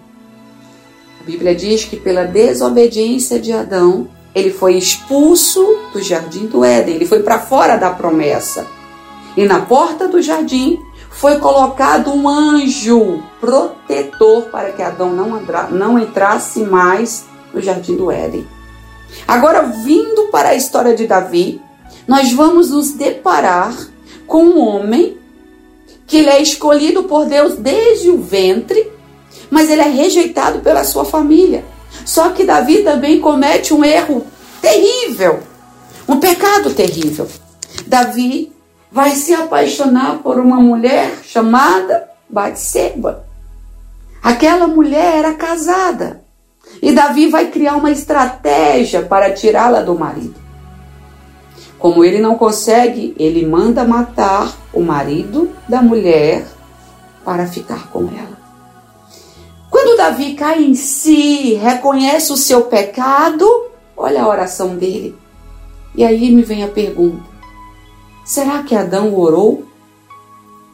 A 1.21 1.23
Bíblia 1.23 1.55
diz 1.55 1.85
que 1.85 1.95
pela 1.95 2.25
desobediência 2.25 3.39
de 3.39 3.51
Adão, 3.51 4.07
ele 4.33 4.51
foi 4.51 4.75
expulso 4.77 5.65
do 5.93 6.01
jardim 6.01 6.45
do 6.45 6.63
Éden, 6.63 6.95
ele 6.95 7.05
foi 7.05 7.23
para 7.23 7.39
fora 7.39 7.77
da 7.77 7.89
promessa. 7.89 8.67
E 9.37 9.45
na 9.45 9.61
porta 9.61 10.07
do 10.07 10.21
jardim 10.21 10.77
foi 11.09 11.39
colocado 11.39 12.11
um 12.11 12.27
anjo 12.27 13.23
protetor 13.39 14.43
para 14.51 14.71
que 14.71 14.81
Adão 14.81 15.13
não, 15.13 15.41
não 15.71 15.97
entrasse 15.97 16.59
mais 16.59 17.25
no 17.53 17.61
jardim 17.61 17.95
do 17.95 18.11
Éden. 18.11 18.45
Agora, 19.27 19.61
vindo 19.61 20.27
para 20.29 20.49
a 20.49 20.55
história 20.55 20.93
de 20.93 21.07
Davi, 21.07 21.61
nós 22.07 22.31
vamos 22.31 22.71
nos 22.71 22.91
deparar 22.91 23.75
com 24.27 24.43
um 24.43 24.59
homem 24.59 25.17
que 26.07 26.17
ele 26.17 26.29
é 26.29 26.41
escolhido 26.41 27.03
por 27.03 27.25
Deus 27.25 27.55
desde 27.55 28.09
o 28.09 28.21
ventre, 28.21 28.91
mas 29.49 29.69
ele 29.69 29.81
é 29.81 29.89
rejeitado 29.89 30.59
pela 30.59 30.83
sua 30.83 31.05
família. 31.05 31.65
Só 32.05 32.29
que 32.29 32.43
Davi 32.43 32.83
também 32.83 33.19
comete 33.19 33.73
um 33.73 33.83
erro 33.83 34.25
terrível, 34.61 35.39
um 36.07 36.19
pecado 36.19 36.73
terrível. 36.73 37.27
Davi 37.87 38.51
vai 38.91 39.11
se 39.11 39.33
apaixonar 39.33 40.19
por 40.19 40.39
uma 40.39 40.57
mulher 40.57 41.19
chamada 41.23 42.09
Batseba. 42.29 43.25
Aquela 44.21 44.67
mulher 44.67 45.17
era 45.17 45.33
casada. 45.33 46.23
E 46.81 46.91
Davi 46.91 47.27
vai 47.27 47.51
criar 47.51 47.75
uma 47.75 47.91
estratégia 47.91 49.03
para 49.03 49.33
tirá-la 49.33 49.81
do 49.81 49.97
marido. 49.97 50.44
Como 51.85 52.03
ele 52.03 52.19
não 52.19 52.33
consegue, 52.33 53.13
ele 53.15 53.45
manda 53.45 53.85
matar 53.85 54.57
o 54.73 54.81
marido 54.81 55.51
da 55.69 55.83
mulher 55.83 56.43
para 57.23 57.45
ficar 57.45 57.91
com 57.91 58.05
ela. 58.05 58.39
Quando 59.69 59.95
Davi 59.95 60.33
cai 60.33 60.63
em 60.63 60.73
si, 60.73 61.53
reconhece 61.53 62.33
o 62.33 62.37
seu 62.37 62.63
pecado, 62.63 63.47
olha 63.95 64.23
a 64.23 64.27
oração 64.27 64.75
dele. 64.75 65.15
E 65.93 66.03
aí 66.03 66.31
me 66.31 66.41
vem 66.41 66.63
a 66.63 66.67
pergunta: 66.67 67.23
será 68.25 68.63
que 68.63 68.73
Adão 68.73 69.13
orou? 69.13 69.63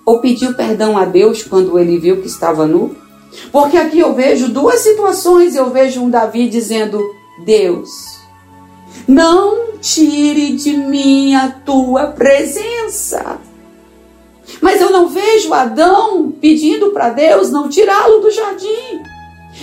Ou 0.05 0.21
pediu 0.21 0.53
perdão 0.53 0.97
a 0.97 1.03
Deus 1.03 1.43
quando 1.43 1.77
ele 1.77 1.99
viu 1.99 2.21
que 2.21 2.27
estava 2.27 2.65
nu? 2.65 2.95
Porque 3.51 3.75
aqui 3.75 3.99
eu 3.99 4.13
vejo 4.13 4.47
duas 4.47 4.79
situações. 4.79 5.57
Eu 5.57 5.71
vejo 5.71 6.01
um 6.01 6.09
Davi 6.09 6.47
dizendo: 6.47 7.03
Deus, 7.43 8.20
não 9.07 9.77
tire 9.81 10.53
de 10.53 10.73
mim 10.77 11.35
a 11.35 11.49
tua 11.49 12.07
presença. 12.07 13.39
Mas 14.59 14.81
eu 14.81 14.91
não 14.91 15.07
vejo 15.07 15.53
Adão 15.53 16.31
pedindo 16.41 16.91
para 16.91 17.09
Deus 17.09 17.51
não 17.51 17.69
tirá-lo 17.69 18.19
do 18.19 18.31
jardim. 18.31 19.01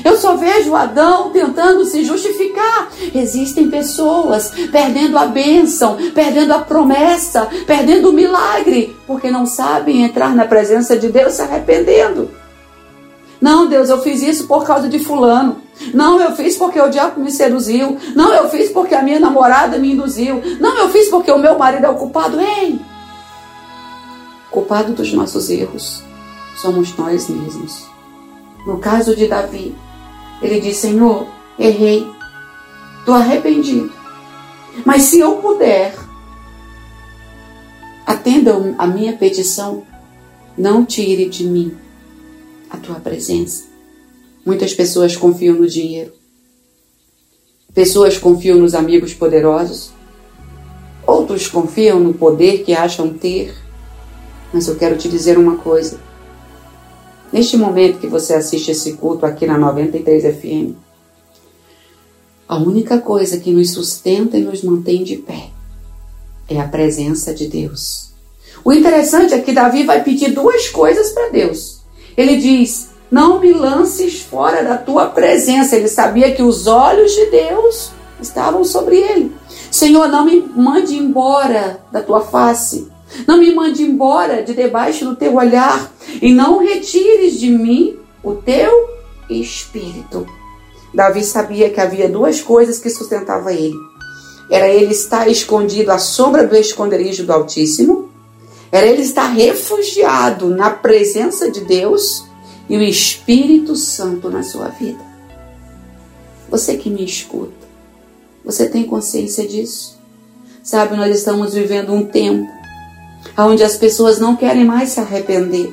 Eu 0.05 0.17
só 0.17 0.37
vejo 0.37 0.75
Adão 0.75 1.31
tentando 1.31 1.85
se 1.85 2.05
justificar. 2.05 2.91
Existem 3.15 3.69
pessoas 3.69 4.51
perdendo 4.71 5.19
a 5.19 5.27
bênção, 5.27 5.97
perdendo 6.15 6.53
a 6.53 6.61
promessa, 6.61 7.49
perdendo 7.67 8.11
o 8.11 8.13
milagre, 8.13 8.97
porque 9.07 9.31
não 9.31 9.47
sabem 9.47 10.05
entrar 10.05 10.35
na 10.35 10.45
presença 10.45 10.97
de 10.97 11.09
Deus 11.09 11.35
se 11.35 11.43
arrependendo. 11.43 12.31
Não, 13.41 13.69
Deus, 13.69 13.89
eu 13.89 14.03
fiz 14.03 14.23
isso 14.23 14.47
por 14.47 14.65
causa 14.65 14.89
de 14.89 14.99
fulano. 14.99 15.63
Não, 15.95 16.21
eu 16.21 16.35
fiz 16.35 16.57
porque 16.57 16.81
o 16.81 16.89
diabo 16.89 17.21
me 17.21 17.31
seduziu. 17.31 17.97
Não, 18.15 18.33
eu 18.33 18.49
fiz 18.49 18.71
porque 18.71 18.95
a 18.95 19.03
minha 19.03 19.21
namorada 19.21 19.79
me 19.79 19.93
induziu. 19.93 20.43
Não, 20.59 20.77
eu 20.77 20.89
fiz 20.89 21.09
porque 21.09 21.31
o 21.31 21.39
meu 21.39 21.57
marido 21.57 21.87
é 21.87 21.89
o 21.89 21.95
culpado. 21.95 22.41
Ei! 22.41 22.81
Culpado 24.51 24.93
dos 24.93 25.13
nossos 25.13 25.51
erros 25.51 26.03
somos 26.57 26.97
nós 26.97 27.29
mesmos. 27.29 27.87
No 28.67 28.79
caso 28.79 29.15
de 29.15 29.29
Davi, 29.29 29.75
ele 30.43 30.61
diz: 30.61 30.79
Senhor, 30.79 31.27
errei, 31.59 32.11
estou 32.99 33.15
arrependido. 33.15 33.93
Mas 34.85 35.03
se 35.03 35.21
eu 35.21 35.37
puder, 35.37 35.95
atenda 38.05 38.75
a 38.79 38.87
minha 38.87 39.13
petição, 39.13 39.85
não 40.57 40.85
tire 40.85 41.29
de 41.29 41.45
mim 41.45 41.77
a 42.71 42.77
tua 42.77 42.97
presença. 42.97 43.65
Muitas 44.45 44.73
pessoas 44.75 45.17
confiam 45.17 45.57
no 45.57 45.67
dinheiro. 45.67 46.13
Pessoas 47.75 48.17
confiam 48.19 48.59
nos 48.59 48.75
amigos 48.75 49.15
poderosos. 49.15 49.91
Outros 51.07 51.47
confiam 51.47 52.01
no 52.01 52.15
poder 52.15 52.65
que 52.65 52.73
acham 52.73 53.13
ter. 53.13 53.55
Mas 54.53 54.67
eu 54.69 54.77
quero 54.77 54.97
te 54.97 55.09
dizer 55.09 55.39
uma 55.39 55.59
coisa. 55.59 56.01
Neste 57.33 57.57
momento 57.57 57.99
que 57.99 58.07
você 58.07 58.35
assiste 58.35 58.71
esse 58.71 58.95
culto 58.95 59.27
aqui 59.27 59.47
na 59.47 59.59
93 59.59 60.37
FM, 60.37 60.75
a 62.49 62.57
única 62.57 62.99
coisa 62.99 63.39
que 63.39 63.53
nos 63.53 63.73
sustenta 63.73 64.39
e 64.39 64.43
nos 64.43 64.63
mantém 64.63 65.05
de 65.05 65.17
pé 65.17 65.51
é 66.49 66.59
a 66.59 66.67
presença 66.67 67.35
de 67.35 67.47
Deus. 67.47 68.09
O 68.65 68.73
interessante 68.73 69.35
é 69.35 69.39
que 69.41 69.53
Davi 69.53 69.85
vai 69.85 70.03
pedir 70.03 70.33
duas 70.33 70.69
coisas 70.69 71.11
para 71.11 71.29
Deus. 71.29 71.78
Ele 72.19 72.37
diz: 72.37 72.91
Não 73.09 73.39
me 73.39 73.53
lances 73.53 74.21
fora 74.21 74.65
da 74.65 74.77
tua 74.77 75.07
presença. 75.07 75.77
Ele 75.77 75.87
sabia 75.87 76.35
que 76.35 76.43
os 76.43 76.67
olhos 76.67 77.13
de 77.13 77.27
Deus 77.27 77.93
estavam 78.21 78.65
sobre 78.65 78.97
ele. 78.97 79.33
Senhor, 79.71 80.09
não 80.09 80.25
me 80.25 80.41
mande 80.41 80.97
embora 80.97 81.81
da 81.93 82.03
tua 82.03 82.21
face. 82.21 82.89
Não 83.27 83.39
me 83.39 83.55
mande 83.55 83.85
embora 83.85 84.43
de 84.43 84.53
debaixo 84.53 85.05
do 85.05 85.15
teu 85.15 85.37
olhar. 85.37 85.93
E 86.21 86.33
não 86.33 86.59
retires 86.59 87.39
de 87.39 87.51
mim 87.51 87.97
o 88.21 88.35
teu 88.35 88.89
espírito. 89.31 90.27
Davi 90.93 91.23
sabia 91.23 91.71
que 91.71 91.81
havia 91.81 92.09
duas 92.09 92.41
coisas 92.41 92.81
que 92.81 92.91
sustentavam 92.91 93.51
ele. 93.51 93.77
Era 94.51 94.69
ele 94.69 94.93
estar 94.93 95.29
escondido 95.29 95.91
à 95.91 95.99
sombra 95.99 96.47
do 96.47 96.57
esconderijo 96.57 97.25
do 97.25 97.33
Altíssimo 97.33 98.08
era 98.71 98.87
ele 98.87 99.03
estar 99.03 99.27
refugiado 99.27 100.49
na 100.49 100.71
presença 100.71 101.51
de 101.51 101.61
Deus 101.63 102.25
e 102.69 102.77
o 102.77 102.83
Espírito 102.83 103.75
Santo 103.77 104.31
na 104.31 104.43
sua 104.43 104.69
vida. 104.69 105.03
Você 106.51 106.77
que 106.77 106.91
me 106.91 107.05
escuta, 107.05 107.67
você 108.45 108.69
tem 108.69 108.85
consciência 108.85 109.47
disso? 109.47 109.99
Sabe, 110.63 110.97
nós 110.97 111.15
estamos 111.15 111.55
vivendo 111.55 111.95
um 111.95 112.05
tempo 112.05 112.47
onde 113.39 113.63
as 113.63 113.77
pessoas 113.77 114.19
não 114.19 114.37
querem 114.37 114.65
mais 114.65 114.91
se 114.91 115.01
arrepender. 115.01 115.73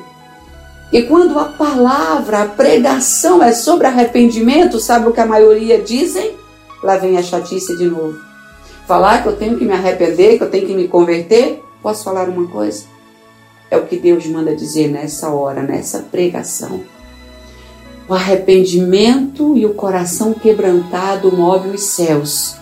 E 0.91 1.01
quando 1.03 1.37
a 1.37 1.45
palavra, 1.45 2.43
a 2.43 2.45
pregação 2.45 3.43
é 3.43 3.51
sobre 3.51 3.87
arrependimento, 3.87 4.79
sabe 4.79 5.07
o 5.07 5.11
que 5.11 5.19
a 5.19 5.25
maioria 5.25 5.81
dizem? 5.81 6.35
Lá 6.83 6.95
vem 6.97 7.17
a 7.17 7.23
chatice 7.23 7.75
de 7.77 7.85
novo. 7.85 8.17
Falar 8.87 9.23
que 9.23 9.29
eu 9.29 9.35
tenho 9.35 9.57
que 9.57 9.65
me 9.65 9.73
arrepender, 9.73 10.37
que 10.37 10.43
eu 10.43 10.49
tenho 10.49 10.67
que 10.67 10.75
me 10.75 10.87
converter, 10.87 11.64
Posso 11.85 12.03
falar 12.03 12.27
uma 12.27 12.47
coisa? 12.47 12.85
É 13.69 13.77
o 13.77 13.85
que 13.85 13.95
Deus 13.95 14.25
manda 14.25 14.55
dizer 14.55 14.87
nessa 14.87 15.29
hora, 15.29 15.61
nessa 15.61 15.99
pregação. 15.99 16.81
O 18.09 18.13
arrependimento 18.15 19.55
e 19.55 19.67
o 19.67 19.75
coração 19.75 20.33
quebrantado 20.33 21.31
move 21.31 21.69
os 21.69 21.83
céus. 21.83 22.55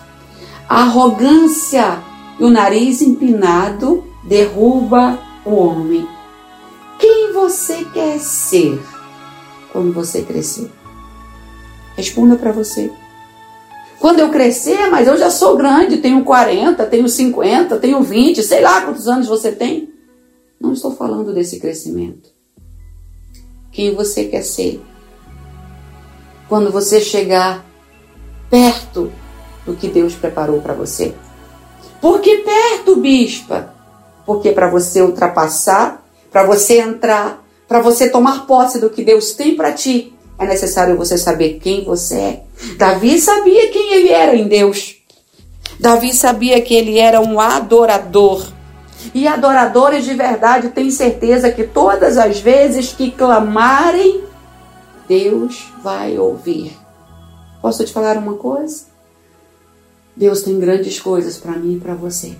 A 0.68 0.82
arrogância 0.82 2.02
e 2.38 2.44
o 2.44 2.50
nariz 2.50 3.00
empinado 3.00 4.04
derruba 4.22 5.18
o 5.42 5.54
homem. 5.54 6.06
Quem 6.98 7.32
você 7.32 7.82
quer 7.94 8.18
ser 8.18 8.78
quando 9.72 9.90
você 9.90 10.20
crescer? 10.20 10.70
Responda 11.96 12.36
para 12.36 12.52
você. 12.52 12.92
Quando 14.04 14.20
eu 14.20 14.28
crescer, 14.28 14.90
mas 14.90 15.08
eu 15.08 15.16
já 15.16 15.30
sou 15.30 15.56
grande, 15.56 15.96
tenho 15.96 16.22
40, 16.24 16.84
tenho 16.84 17.08
50, 17.08 17.78
tenho 17.78 18.02
20, 18.02 18.42
sei 18.42 18.60
lá 18.60 18.82
quantos 18.82 19.08
anos 19.08 19.26
você 19.26 19.50
tem. 19.50 19.94
Não 20.60 20.74
estou 20.74 20.94
falando 20.94 21.32
desse 21.32 21.58
crescimento. 21.58 22.28
Quem 23.72 23.94
você 23.94 24.24
quer 24.24 24.42
ser? 24.42 24.84
Quando 26.50 26.70
você 26.70 27.00
chegar 27.00 27.64
perto 28.50 29.10
do 29.64 29.72
que 29.72 29.88
Deus 29.88 30.14
preparou 30.14 30.60
para 30.60 30.74
você. 30.74 31.14
Por 31.98 32.20
que 32.20 32.44
perto, 32.44 32.96
bispa? 32.96 33.74
Porque 34.26 34.52
para 34.52 34.68
você 34.68 35.00
ultrapassar, 35.00 36.06
para 36.30 36.44
você 36.44 36.78
entrar, 36.78 37.42
para 37.66 37.80
você 37.80 38.10
tomar 38.10 38.46
posse 38.46 38.78
do 38.78 38.90
que 38.90 39.02
Deus 39.02 39.32
tem 39.32 39.56
para 39.56 39.72
ti, 39.72 40.14
é 40.38 40.46
necessário 40.46 40.94
você 40.94 41.16
saber 41.16 41.58
quem 41.58 41.86
você 41.86 42.14
é. 42.16 42.43
Davi 42.76 43.20
sabia 43.20 43.70
quem 43.70 43.94
ele 43.94 44.08
era 44.10 44.34
em 44.34 44.48
Deus. 44.48 44.96
Davi 45.78 46.14
sabia 46.14 46.60
que 46.60 46.74
ele 46.74 46.98
era 46.98 47.20
um 47.20 47.40
adorador. 47.40 48.46
E 49.12 49.28
adoradores 49.28 50.04
de 50.04 50.14
verdade 50.14 50.70
têm 50.70 50.90
certeza 50.90 51.52
que 51.52 51.64
todas 51.64 52.16
as 52.16 52.40
vezes 52.40 52.92
que 52.92 53.10
clamarem, 53.10 54.24
Deus 55.06 55.66
vai 55.82 56.18
ouvir. 56.18 56.76
Posso 57.60 57.84
te 57.84 57.92
falar 57.92 58.16
uma 58.16 58.34
coisa? 58.34 58.84
Deus 60.16 60.42
tem 60.42 60.58
grandes 60.58 61.00
coisas 61.00 61.36
para 61.36 61.52
mim 61.52 61.76
e 61.76 61.80
para 61.80 61.94
você. 61.94 62.36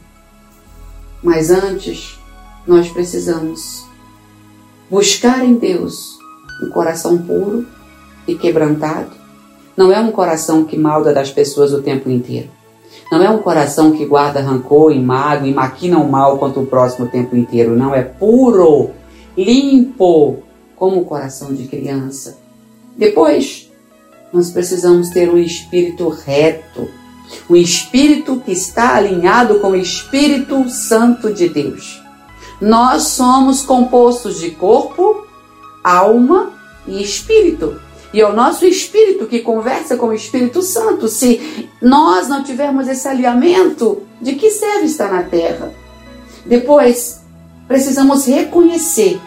Mas 1.23 1.51
antes, 1.51 2.19
nós 2.67 2.89
precisamos 2.89 3.85
buscar 4.89 5.45
em 5.45 5.55
Deus 5.55 6.19
um 6.63 6.71
coração 6.71 7.19
puro 7.19 7.67
e 8.27 8.35
quebrantado, 8.35 9.11
não 9.77 9.93
é 9.93 10.01
um 10.01 10.13
coração 10.13 10.65
que 10.65 10.77
malda 10.77 11.13
das 11.13 11.31
pessoas 11.31 11.73
o 11.73 11.83
tempo 11.83 12.09
inteiro. 12.11 12.49
Não 13.11 13.23
é 13.23 13.29
um 13.31 13.39
coração 13.39 13.93
que 13.93 14.07
guarda 14.07 14.41
rancor 14.41 14.93
e 14.93 14.99
mágoa 14.99 15.47
e 15.47 15.55
maquina 15.55 15.99
o 15.99 16.11
mal 16.11 16.39
contra 16.39 16.61
o 16.61 16.67
próximo 16.67 17.07
o 17.07 17.09
tempo 17.09 17.37
inteiro. 17.37 17.77
Não, 17.77 17.95
é 17.95 18.03
puro, 18.03 18.91
limpo, 19.37 20.39
como 20.77 21.01
o 21.01 21.05
coração 21.05 21.53
de 21.53 21.65
criança. 21.67 22.39
Depois, 22.97 23.71
nós 24.33 24.51
precisamos 24.51 25.11
ter 25.11 25.31
um 25.31 25.39
espírito 25.39 26.09
reto, 26.09 26.89
um 27.49 27.57
espírito 27.57 28.41
que 28.45 28.53
está 28.53 28.97
alinhado 28.97 29.61
com 29.61 29.71
o 29.71 29.77
Espírito 29.77 30.69
Santo 30.69 31.33
de 31.33 31.49
Deus. 31.49 32.03
Nós 32.61 33.03
somos 33.03 33.63
compostos 33.63 34.41
de 34.41 34.51
corpo, 34.51 35.27
alma 35.83 36.53
e 36.87 37.03
espírito. 37.03 37.81
E 38.15 38.21
é 38.21 38.29
o 38.29 38.33
nosso 38.33 38.65
espírito 38.65 39.27
que 39.27 39.41
conversa 39.41 39.97
com 39.97 40.07
o 40.07 40.15
Espírito 40.15 40.63
Santo. 40.63 41.09
Se 41.09 41.69
nós 41.83 42.29
não 42.29 42.45
tivermos 42.45 42.87
esse 42.87 43.09
alinhamento, 43.09 44.03
de 44.21 44.37
que 44.37 44.53
serve 44.53 44.87
estar 44.87 45.11
na 45.11 45.25
terra? 45.25 45.75
Depois, 46.47 47.23
precisamos 47.67 48.25
reconhecer 48.25 49.21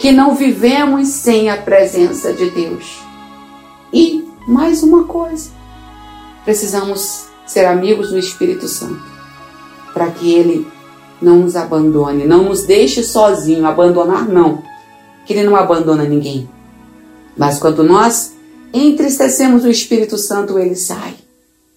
que 0.00 0.10
não 0.10 0.34
vivemos 0.34 1.06
sem 1.06 1.48
a 1.48 1.56
presença 1.56 2.32
de 2.32 2.50
Deus. 2.50 2.98
E 3.92 4.24
mais 4.48 4.82
uma 4.82 5.04
coisa, 5.04 5.48
precisamos 6.44 7.26
ser 7.46 7.64
amigos 7.64 8.10
do 8.10 8.18
Espírito 8.18 8.66
Santo, 8.66 9.04
para 9.94 10.10
que 10.10 10.34
ele 10.34 10.66
não 11.22 11.38
nos 11.38 11.54
abandone, 11.54 12.24
não 12.24 12.42
nos 12.42 12.64
deixe 12.64 13.04
sozinho, 13.04 13.64
abandonar 13.64 14.28
não, 14.28 14.64
que 15.24 15.32
ele 15.32 15.44
não 15.44 15.54
abandona 15.54 16.02
ninguém. 16.02 16.55
Mas 17.36 17.58
quando 17.58 17.84
nós 17.84 18.34
entristecemos 18.72 19.64
o 19.64 19.70
Espírito 19.70 20.16
Santo, 20.16 20.58
ele 20.58 20.76
sai. 20.76 21.14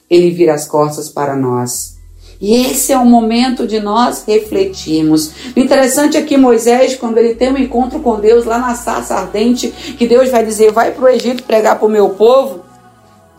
Ele 0.10 0.32
vira 0.32 0.54
as 0.54 0.68
costas 0.68 1.10
para 1.10 1.36
nós. 1.36 1.98
E 2.42 2.54
esse 2.54 2.94
é 2.94 2.98
o 2.98 3.06
momento 3.06 3.68
de 3.68 3.82
nós 3.82 4.24
refletirmos. 4.26 5.32
O 5.56 5.60
interessante 5.60 6.16
é 6.16 6.22
que 6.22 6.38
Moisés, 6.38 6.96
quando 6.96 7.18
ele 7.18 7.36
tem 7.36 7.52
um 7.52 7.58
encontro 7.58 8.00
com 8.00 8.20
Deus 8.20 8.46
lá 8.46 8.58
na 8.58 8.76
sarça 8.76 9.16
ardente, 9.16 9.68
que 9.68 10.08
Deus 10.08 10.30
vai 10.30 10.46
dizer: 10.46 10.72
vai 10.72 10.92
para 10.92 11.04
o 11.04 11.10
Egito 11.10 11.44
pregar 11.44 11.78
para 11.78 11.88
o 11.88 11.92
meu 11.92 12.12
povo. 12.12 12.64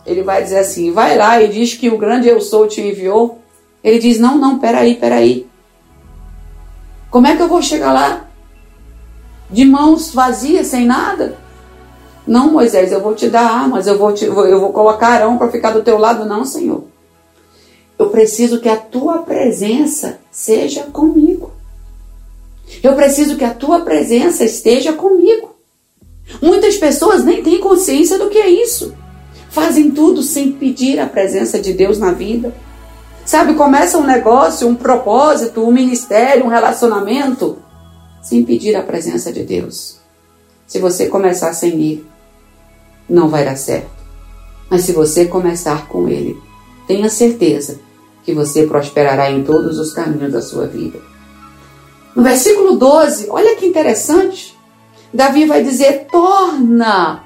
Ele 0.05 0.21
vai 0.21 0.43
dizer 0.43 0.59
assim: 0.59 0.91
vai 0.91 1.17
lá 1.17 1.41
e 1.41 1.47
diz 1.47 1.73
que 1.73 1.89
o 1.89 1.97
grande 1.97 2.27
eu 2.27 2.39
sou 2.39 2.67
te 2.67 2.79
enviou. 2.79 3.39
Ele 3.83 3.97
diz: 3.97 4.19
não, 4.19 4.37
não, 4.37 4.59
peraí, 4.59 4.93
peraí. 4.93 5.47
Como 7.09 7.25
é 7.25 7.35
que 7.35 7.41
eu 7.41 7.47
vou 7.47 7.61
chegar 7.61 7.91
lá? 7.91 8.27
De 9.49 9.65
mãos 9.65 10.13
vazias, 10.13 10.67
sem 10.67 10.85
nada? 10.85 11.37
Não, 12.25 12.51
Moisés, 12.51 12.91
eu 12.91 13.01
vou 13.01 13.15
te 13.15 13.27
dar 13.29 13.49
armas, 13.49 13.87
eu 13.87 13.97
vou, 13.97 14.13
te, 14.13 14.25
eu 14.25 14.59
vou 14.59 14.71
colocar 14.71 15.09
Arão 15.09 15.37
para 15.37 15.51
ficar 15.51 15.71
do 15.71 15.83
teu 15.83 15.97
lado. 15.97 16.25
Não, 16.25 16.45
Senhor. 16.45 16.83
Eu 17.97 18.09
preciso 18.09 18.59
que 18.59 18.69
a 18.69 18.77
tua 18.77 19.19
presença 19.19 20.19
seja 20.31 20.83
comigo. 20.83 21.51
Eu 22.81 22.95
preciso 22.95 23.35
que 23.35 23.43
a 23.43 23.53
tua 23.53 23.81
presença 23.81 24.43
esteja 24.43 24.93
comigo. 24.93 25.55
Muitas 26.41 26.77
pessoas 26.77 27.23
nem 27.23 27.43
têm 27.43 27.59
consciência 27.59 28.17
do 28.17 28.29
que 28.29 28.37
é 28.37 28.49
isso. 28.49 28.95
Fazem 29.49 29.91
tudo 29.91 30.23
sem 30.23 30.51
pedir 30.51 30.99
a 30.99 31.05
presença 31.05 31.59
de 31.59 31.73
Deus 31.73 31.99
na 31.99 32.11
vida. 32.11 32.53
Sabe, 33.25 33.53
começa 33.53 33.97
um 33.97 34.05
negócio, 34.05 34.67
um 34.67 34.75
propósito, 34.75 35.61
um 35.61 35.71
ministério, 35.71 36.45
um 36.45 36.49
relacionamento, 36.49 37.57
sem 38.21 38.43
pedir 38.43 38.75
a 38.75 38.81
presença 38.81 39.31
de 39.31 39.43
Deus. 39.43 39.99
Se 40.65 40.79
você 40.79 41.07
começar 41.07 41.53
sem 41.53 41.79
ir, 41.79 42.10
não 43.09 43.27
vai 43.27 43.45
dar 43.45 43.55
certo. 43.55 43.89
Mas 44.69 44.81
se 44.81 44.93
você 44.93 45.25
começar 45.25 45.87
com 45.87 46.07
Ele, 46.07 46.37
tenha 46.87 47.09
certeza 47.09 47.79
que 48.23 48.33
você 48.33 48.65
prosperará 48.65 49.29
em 49.29 49.43
todos 49.43 49.79
os 49.79 49.93
caminhos 49.93 50.31
da 50.31 50.41
sua 50.41 50.67
vida. 50.67 50.99
No 52.15 52.23
versículo 52.23 52.77
12, 52.77 53.27
olha 53.29 53.55
que 53.55 53.65
interessante. 53.65 54.57
Davi 55.13 55.45
vai 55.45 55.63
dizer: 55.63 56.07
torna 56.11 57.23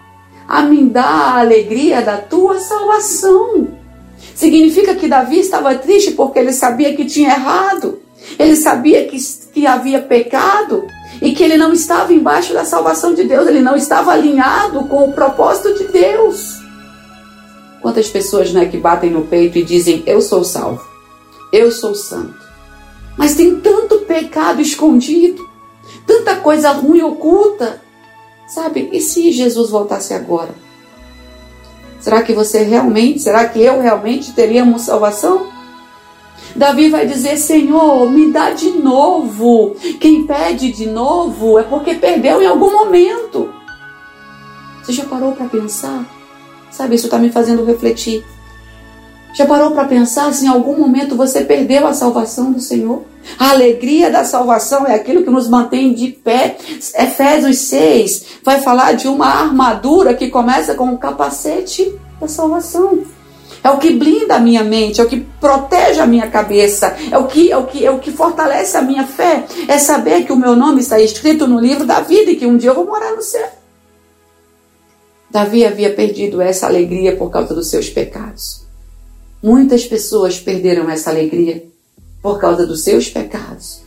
a 0.48 0.62
mim 0.62 0.88
dar 0.88 1.04
a 1.04 1.40
alegria 1.40 2.02
da 2.02 2.18
tua 2.18 2.60
salvação. 2.60 3.68
Significa 4.34 4.96
que 4.96 5.08
Davi 5.08 5.40
estava 5.40 5.76
triste 5.76 6.12
porque 6.12 6.40
ele 6.40 6.54
sabia 6.54 6.96
que 6.96 7.06
tinha 7.06 7.30
errado, 7.30 8.00
ele 8.38 8.56
sabia 8.56 9.06
que, 9.08 9.18
que 9.54 9.66
havia 9.66 10.02
pecado, 10.02 10.86
e 11.22 11.34
que 11.34 11.44
ele 11.44 11.58
não 11.58 11.74
estava 11.74 12.14
embaixo 12.14 12.54
da 12.54 12.66
salvação 12.66 13.14
de 13.14 13.24
Deus, 13.24 13.48
ele 13.48 13.62
não 13.62 13.76
estava 13.76 14.12
alinhado 14.12 14.86
com 14.86 15.10
o 15.10 15.14
propósito 15.14 15.74
de 15.74 15.88
Deus. 15.88 16.62
Quantas 17.82 18.10
pessoas 18.10 18.52
né, 18.52 18.66
que 18.66 18.78
batem 18.78 19.12
no 19.12 19.26
peito 19.26 19.58
e 19.58 19.64
dizem: 19.64 20.04
Eu 20.06 20.22
sou 20.22 20.44
salvo, 20.44 20.86
eu 21.52 21.72
sou 21.72 21.94
santo. 21.96 22.46
Mas 23.18 23.36
tem 23.36 23.60
tanto 23.60 24.00
pecado 24.00 24.62
escondido, 24.62 25.48
tanta 26.06 26.36
coisa 26.38 26.72
ruim 26.72 27.02
oculta. 27.02 27.82
Sabe? 28.48 28.90
E 28.94 29.02
se 29.02 29.32
Jesus 29.32 29.72
voltasse 29.72 30.14
agora? 30.14 30.54
Será 32.00 32.22
que 32.22 32.34
você 32.34 32.62
realmente, 32.62 33.20
será 33.20 33.50
que 33.50 33.60
eu 33.60 33.82
realmente 33.82 34.32
teríamos 34.34 34.84
salvação? 34.84 35.55
Davi 36.56 36.90
vai 36.90 37.06
dizer: 37.06 37.38
Senhor, 37.38 38.10
me 38.10 38.32
dá 38.32 38.52
de 38.52 38.72
novo. 38.72 39.76
Quem 40.00 40.26
pede 40.26 40.72
de 40.72 40.86
novo 40.86 41.60
é 41.60 41.64
porque 41.64 41.96
perdeu 41.96 42.42
em 42.42 42.48
algum 42.48 42.72
momento. 42.72 43.54
Você 44.82 44.94
já 44.94 45.04
parou 45.06 45.34
para 45.34 45.48
pensar? 45.48 46.06
Sabe, 46.72 46.96
isso 46.96 47.08
está 47.08 47.18
me 47.18 47.30
fazendo 47.30 47.66
refletir. 47.66 48.24
Já 49.34 49.46
parou 49.46 49.72
para 49.72 49.84
pensar 49.86 50.34
se 50.34 50.46
em 50.46 50.48
algum 50.48 50.80
momento 50.80 51.16
você 51.16 51.44
perdeu 51.44 51.86
a 51.86 51.94
salvação 51.94 52.54
do 52.54 52.62
Senhor? 52.62 53.04
A 53.38 53.50
alegria 53.50 54.10
da 54.10 54.24
salvação 54.24 54.88
é 54.88 54.96
aquilo 54.96 55.24
que 55.24 55.30
nos 55.30 55.50
mantém 55.50 55.94
de 55.94 56.10
pé. 56.10 56.58
Efésios 56.98 57.58
6 57.58 58.26
vai 58.44 58.62
falar 58.62 58.94
de 58.94 59.10
uma 59.10 59.28
armadura 59.28 60.14
que 60.14 60.30
começa 60.30 60.74
com 60.76 60.94
o 60.94 60.98
capacete 60.98 61.94
da 62.22 62.30
salvação 62.30 63.04
é 63.66 63.70
o 63.72 63.80
que 63.80 63.94
blinda 63.94 64.36
a 64.36 64.40
minha 64.40 64.64
mente, 64.64 65.02
é 65.02 65.04
o 65.04 65.08
que 65.08 65.22
protege 65.42 66.00
a 66.00 66.06
minha 66.06 66.30
cabeça, 66.30 66.96
é 67.12 67.18
o 67.18 67.26
que, 67.26 67.52
é 67.52 67.58
o 67.58 67.66
que, 67.66 67.84
é 67.84 67.90
o 67.90 67.98
que 67.98 68.12
fortalece 68.12 68.78
a 68.78 68.82
minha 68.84 69.08
fé, 69.08 69.44
é 69.68 69.80
saber 69.80 70.24
que 70.24 70.32
o 70.32 70.36
meu 70.36 70.56
nome 70.56 70.82
está 70.82 71.00
escrito 71.00 71.48
no 71.48 71.60
livro 71.60 71.84
da 71.84 72.00
vida 72.00 72.30
e 72.30 72.36
que 72.36 72.46
um 72.46 72.58
dia 72.58 72.70
eu 72.70 72.76
vou 72.76 72.86
morar 72.86 73.16
no 73.16 73.24
céu. 73.24 73.50
Davi 75.32 75.66
havia 75.66 75.92
perdido 75.92 76.40
essa 76.44 76.68
alegria 76.68 77.16
por 77.18 77.32
causa 77.32 77.56
dos 77.56 77.68
seus 77.68 77.90
pecados. 77.90 78.68
Muitas 79.42 79.84
pessoas 79.84 80.40
perderam 80.40 80.88
essa 80.88 81.10
alegria 81.10 81.66
por 82.22 82.40
causa 82.40 82.68
dos 82.68 82.84
seus 82.84 83.10
pecados. 83.10 83.82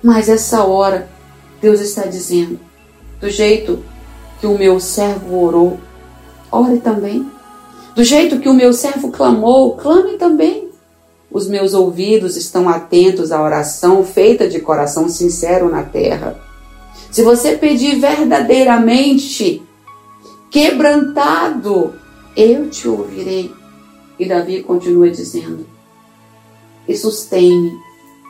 Mas 0.00 0.28
essa 0.28 0.62
hora, 0.62 1.08
Deus 1.60 1.80
está 1.80 2.04
dizendo: 2.04 2.60
do 3.20 3.28
jeito 3.28 3.84
que 4.40 4.46
o 4.46 4.56
meu 4.56 4.78
servo 4.78 5.42
orou, 5.42 5.80
ore 6.52 6.78
também. 6.78 7.39
Do 7.94 8.04
jeito 8.04 8.38
que 8.38 8.48
o 8.48 8.54
meu 8.54 8.72
servo 8.72 9.10
clamou, 9.10 9.76
clame 9.76 10.16
também. 10.16 10.68
Os 11.30 11.48
meus 11.48 11.74
ouvidos 11.74 12.36
estão 12.36 12.68
atentos 12.68 13.30
à 13.30 13.42
oração 13.42 14.04
feita 14.04 14.48
de 14.48 14.60
coração 14.60 15.08
sincero 15.08 15.68
na 15.68 15.82
terra. 15.82 16.40
Se 17.10 17.22
você 17.22 17.56
pedir 17.56 17.98
verdadeiramente, 17.98 19.62
quebrantado, 20.50 21.94
eu 22.36 22.68
te 22.68 22.88
ouvirei. 22.88 23.52
E 24.18 24.26
Davi 24.26 24.62
continua 24.62 25.08
dizendo: 25.08 25.66
e 26.86 26.96
sustém 26.96 27.78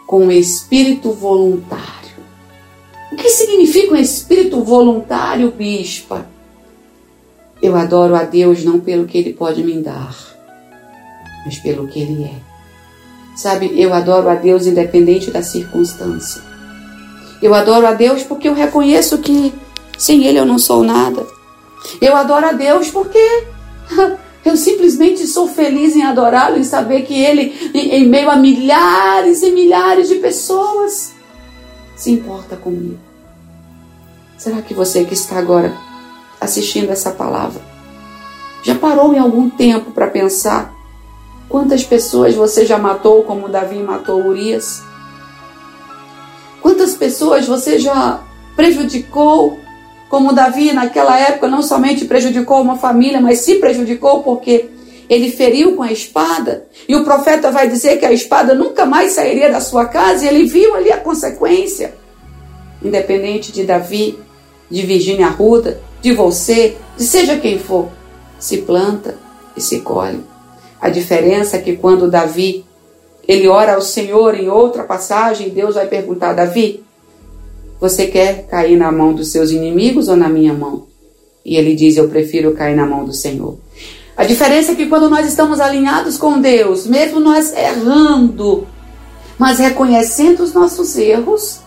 com 0.06 0.26
o 0.26 0.32
espírito 0.32 1.12
voluntário. 1.12 1.90
O 3.12 3.16
que 3.16 3.28
significa 3.28 3.92
um 3.92 3.96
espírito 3.96 4.62
voluntário, 4.62 5.50
bispa? 5.50 6.29
Eu 7.62 7.76
adoro 7.76 8.14
a 8.14 8.22
Deus 8.22 8.64
não 8.64 8.80
pelo 8.80 9.06
que 9.06 9.18
Ele 9.18 9.32
pode 9.32 9.62
me 9.62 9.82
dar, 9.82 10.16
mas 11.44 11.58
pelo 11.58 11.86
que 11.86 12.00
Ele 12.00 12.24
é. 12.24 12.34
Sabe, 13.36 13.72
eu 13.80 13.92
adoro 13.92 14.28
a 14.28 14.34
Deus 14.34 14.66
independente 14.66 15.30
da 15.30 15.42
circunstância. 15.42 16.42
Eu 17.42 17.54
adoro 17.54 17.86
a 17.86 17.92
Deus 17.92 18.22
porque 18.22 18.48
eu 18.48 18.54
reconheço 18.54 19.18
que 19.18 19.52
sem 19.98 20.24
Ele 20.24 20.38
eu 20.38 20.46
não 20.46 20.58
sou 20.58 20.82
nada. 20.82 21.26
Eu 22.00 22.16
adoro 22.16 22.46
a 22.46 22.52
Deus 22.52 22.90
porque 22.90 23.18
eu 24.44 24.56
simplesmente 24.56 25.26
sou 25.26 25.46
feliz 25.46 25.94
em 25.94 26.02
adorá-lo 26.02 26.58
e 26.58 26.64
saber 26.64 27.02
que 27.02 27.14
Ele, 27.14 27.54
em 27.74 28.08
meio 28.08 28.30
a 28.30 28.36
milhares 28.36 29.42
e 29.42 29.50
milhares 29.52 30.08
de 30.08 30.16
pessoas, 30.16 31.12
se 31.96 32.10
importa 32.10 32.56
comigo. 32.56 32.98
Será 34.38 34.62
que 34.62 34.72
você 34.72 35.04
que 35.04 35.12
está 35.12 35.38
agora 35.38 35.89
assistindo 36.40 36.90
essa 36.90 37.10
palavra? 37.10 37.60
Já 38.62 38.74
parou 38.74 39.14
em 39.14 39.18
algum 39.18 39.48
tempo 39.48 39.90
para 39.90 40.06
pensar 40.06 40.74
quantas 41.48 41.82
pessoas 41.82 42.34
você 42.34 42.64
já 42.64 42.78
matou, 42.78 43.22
como 43.24 43.48
Davi 43.48 43.78
matou 43.78 44.24
Urias? 44.26 44.82
Quantas 46.60 46.94
pessoas 46.94 47.46
você 47.46 47.78
já 47.78 48.20
prejudicou, 48.54 49.58
como 50.08 50.32
Davi 50.32 50.72
naquela 50.72 51.18
época 51.18 51.48
não 51.48 51.62
somente 51.62 52.04
prejudicou 52.04 52.60
uma 52.60 52.76
família, 52.76 53.20
mas 53.20 53.38
se 53.38 53.56
prejudicou 53.56 54.22
porque 54.22 54.68
ele 55.08 55.32
feriu 55.32 55.74
com 55.74 55.82
a 55.82 55.90
espada, 55.90 56.66
e 56.88 56.94
o 56.94 57.02
profeta 57.02 57.50
vai 57.50 57.68
dizer 57.68 57.98
que 57.98 58.06
a 58.06 58.12
espada 58.12 58.54
nunca 58.54 58.86
mais 58.86 59.12
sairia 59.12 59.50
da 59.50 59.60
sua 59.60 59.86
casa, 59.86 60.24
e 60.24 60.28
ele 60.28 60.44
viu 60.44 60.76
ali 60.76 60.92
a 60.92 60.98
consequência. 60.98 61.94
Independente 62.80 63.50
de 63.50 63.64
Davi, 63.64 64.16
de 64.70 64.82
Virgínia 64.82 65.26
Arruda, 65.26 65.80
de 66.00 66.12
você, 66.12 66.76
de 66.96 67.04
seja 67.04 67.38
quem 67.38 67.58
for, 67.58 67.88
se 68.38 68.58
planta 68.58 69.16
e 69.56 69.60
se 69.60 69.80
colhe. 69.80 70.24
A 70.80 70.88
diferença 70.88 71.56
é 71.56 71.60
que 71.60 71.76
quando 71.76 72.10
Davi 72.10 72.64
ele 73.28 73.46
ora 73.46 73.74
ao 73.74 73.82
Senhor 73.82 74.34
em 74.34 74.48
outra 74.48 74.82
passagem, 74.82 75.50
Deus 75.50 75.74
vai 75.74 75.86
perguntar: 75.86 76.32
Davi, 76.32 76.82
você 77.80 78.06
quer 78.06 78.46
cair 78.46 78.76
na 78.76 78.90
mão 78.90 79.12
dos 79.12 79.28
seus 79.28 79.50
inimigos 79.50 80.08
ou 80.08 80.16
na 80.16 80.28
minha 80.28 80.52
mão? 80.52 80.86
E 81.44 81.56
ele 81.56 81.74
diz: 81.74 81.96
Eu 81.96 82.08
prefiro 82.08 82.54
cair 82.54 82.74
na 82.74 82.86
mão 82.86 83.04
do 83.04 83.12
Senhor. 83.12 83.56
A 84.16 84.24
diferença 84.24 84.72
é 84.72 84.74
que 84.74 84.86
quando 84.86 85.08
nós 85.08 85.26
estamos 85.26 85.60
alinhados 85.60 86.18
com 86.18 86.40
Deus, 86.40 86.86
mesmo 86.86 87.20
nós 87.20 87.52
errando, 87.52 88.66
mas 89.38 89.58
reconhecendo 89.58 90.40
os 90.40 90.52
nossos 90.52 90.96
erros, 90.98 91.60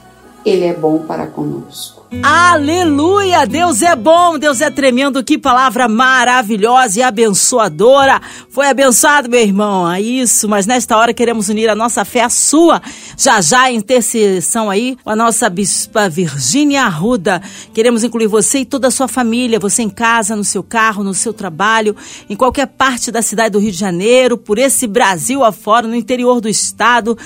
Ele 0.46 0.66
é 0.66 0.74
bom 0.74 1.00
para 1.00 1.26
conosco. 1.26 2.03
Aleluia! 2.22 3.48
Deus 3.48 3.82
é 3.82 3.96
bom, 3.96 4.38
Deus 4.38 4.62
é 4.62 4.70
tremendo. 4.70 5.24
Que 5.24 5.38
palavra 5.38 5.88
maravilhosa 5.88 7.00
e 7.00 7.04
abençoadora. 7.04 8.22
Foi 8.50 8.68
abençoado, 8.68 9.28
meu 9.28 9.40
irmão. 9.40 9.92
É 9.92 10.00
isso, 10.00 10.48
mas 10.48 10.68
nesta 10.68 10.96
hora 10.96 11.14
queremos 11.14 11.50
unir 11.50 11.70
a 11.70 11.76
nossa 11.76 12.06
fé 12.06 12.22
à 12.22 12.30
sua. 12.30 12.82
Já 13.18 13.42
já 13.42 13.72
intercessão 13.72 14.70
aí 14.70 14.96
com 15.04 15.10
a 15.10 15.16
nossa 15.16 15.50
bispa 15.50 16.08
Virgínia 16.08 16.84
Arruda. 16.84 17.42
Queremos 17.74 18.04
incluir 18.04 18.28
você 18.28 18.60
e 18.60 18.66
toda 18.66 18.90
a 18.90 18.92
sua 18.92 19.08
família, 19.08 19.60
você 19.60 19.82
em 19.82 19.90
casa, 19.90 20.36
no 20.36 20.44
seu 20.44 20.62
carro, 20.62 21.04
no 21.04 21.14
seu 21.14 21.34
trabalho, 21.34 21.96
em 22.30 22.36
qualquer 22.36 22.68
parte 22.68 23.12
da 23.12 23.22
cidade 23.22 23.52
do 23.52 23.60
Rio 23.60 23.72
de 23.72 23.78
Janeiro, 23.78 24.38
por 24.38 24.60
esse 24.60 24.86
Brasil 24.86 25.44
afora, 25.44 25.88
no 25.88 25.96
interior 25.96 26.40
do 26.40 26.48
estado, 26.48 27.18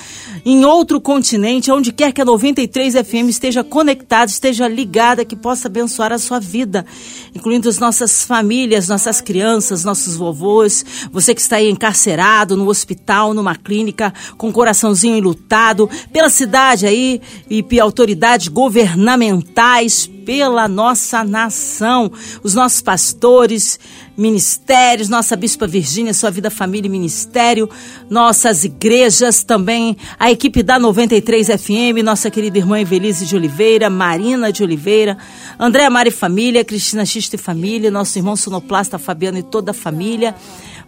em 0.44 0.64
outro 0.64 1.00
continente, 1.00 1.70
onde 1.70 1.92
quer 1.92 2.12
que 2.12 2.22
a 2.22 2.24
93 2.24 2.94
FM 2.94 3.28
esteja 3.28 3.62
conectada, 3.62 4.30
esteja 4.30 4.66
ligada 4.66 4.77
que 5.24 5.36
possa 5.36 5.68
abençoar 5.68 6.12
a 6.12 6.18
sua 6.18 6.38
vida, 6.38 6.84
incluindo 7.34 7.68
as 7.68 7.78
nossas 7.78 8.24
famílias, 8.24 8.88
nossas 8.88 9.20
crianças, 9.20 9.84
nossos 9.84 10.16
vovôs, 10.16 10.84
você 11.12 11.34
que 11.34 11.40
está 11.40 11.56
aí 11.56 11.70
encarcerado 11.70 12.56
no 12.56 12.68
hospital, 12.68 13.34
numa 13.34 13.54
clínica, 13.54 14.12
com 14.36 14.48
o 14.48 14.52
coraçãozinho 14.52 15.16
enlutado, 15.16 15.88
pela 16.12 16.30
cidade 16.30 16.86
aí 16.86 17.20
e 17.48 17.62
autoridades 17.80 18.48
governamentais, 18.48 20.06
pela 20.06 20.68
nossa 20.68 21.24
nação, 21.24 22.12
os 22.42 22.54
nossos 22.54 22.82
pastores, 22.82 23.78
ministérios, 24.18 25.08
nossa 25.08 25.36
Bispa 25.36 25.64
Virgínia, 25.64 26.12
sua 26.12 26.28
vida, 26.28 26.50
família 26.50 26.88
e 26.88 26.90
ministério, 26.90 27.70
nossas 28.10 28.64
igrejas 28.64 29.44
também, 29.44 29.96
a 30.18 30.28
equipe 30.28 30.60
da 30.60 30.76
93 30.76 31.46
FM, 31.46 32.02
nossa 32.02 32.28
querida 32.28 32.58
irmã 32.58 32.80
Evelise 32.80 33.24
de 33.24 33.36
Oliveira, 33.36 33.88
Marina 33.88 34.52
de 34.52 34.64
Oliveira, 34.64 35.16
Andréa 35.56 35.88
Mari 35.88 36.10
Família, 36.10 36.64
Cristina 36.64 37.06
Xista 37.06 37.36
e 37.36 37.38
Família, 37.38 37.92
nosso 37.92 38.18
irmão 38.18 38.34
sonoplasta 38.34 38.98
Fabiano 38.98 39.38
e 39.38 39.42
toda 39.44 39.70
a 39.70 39.74
família. 39.74 40.34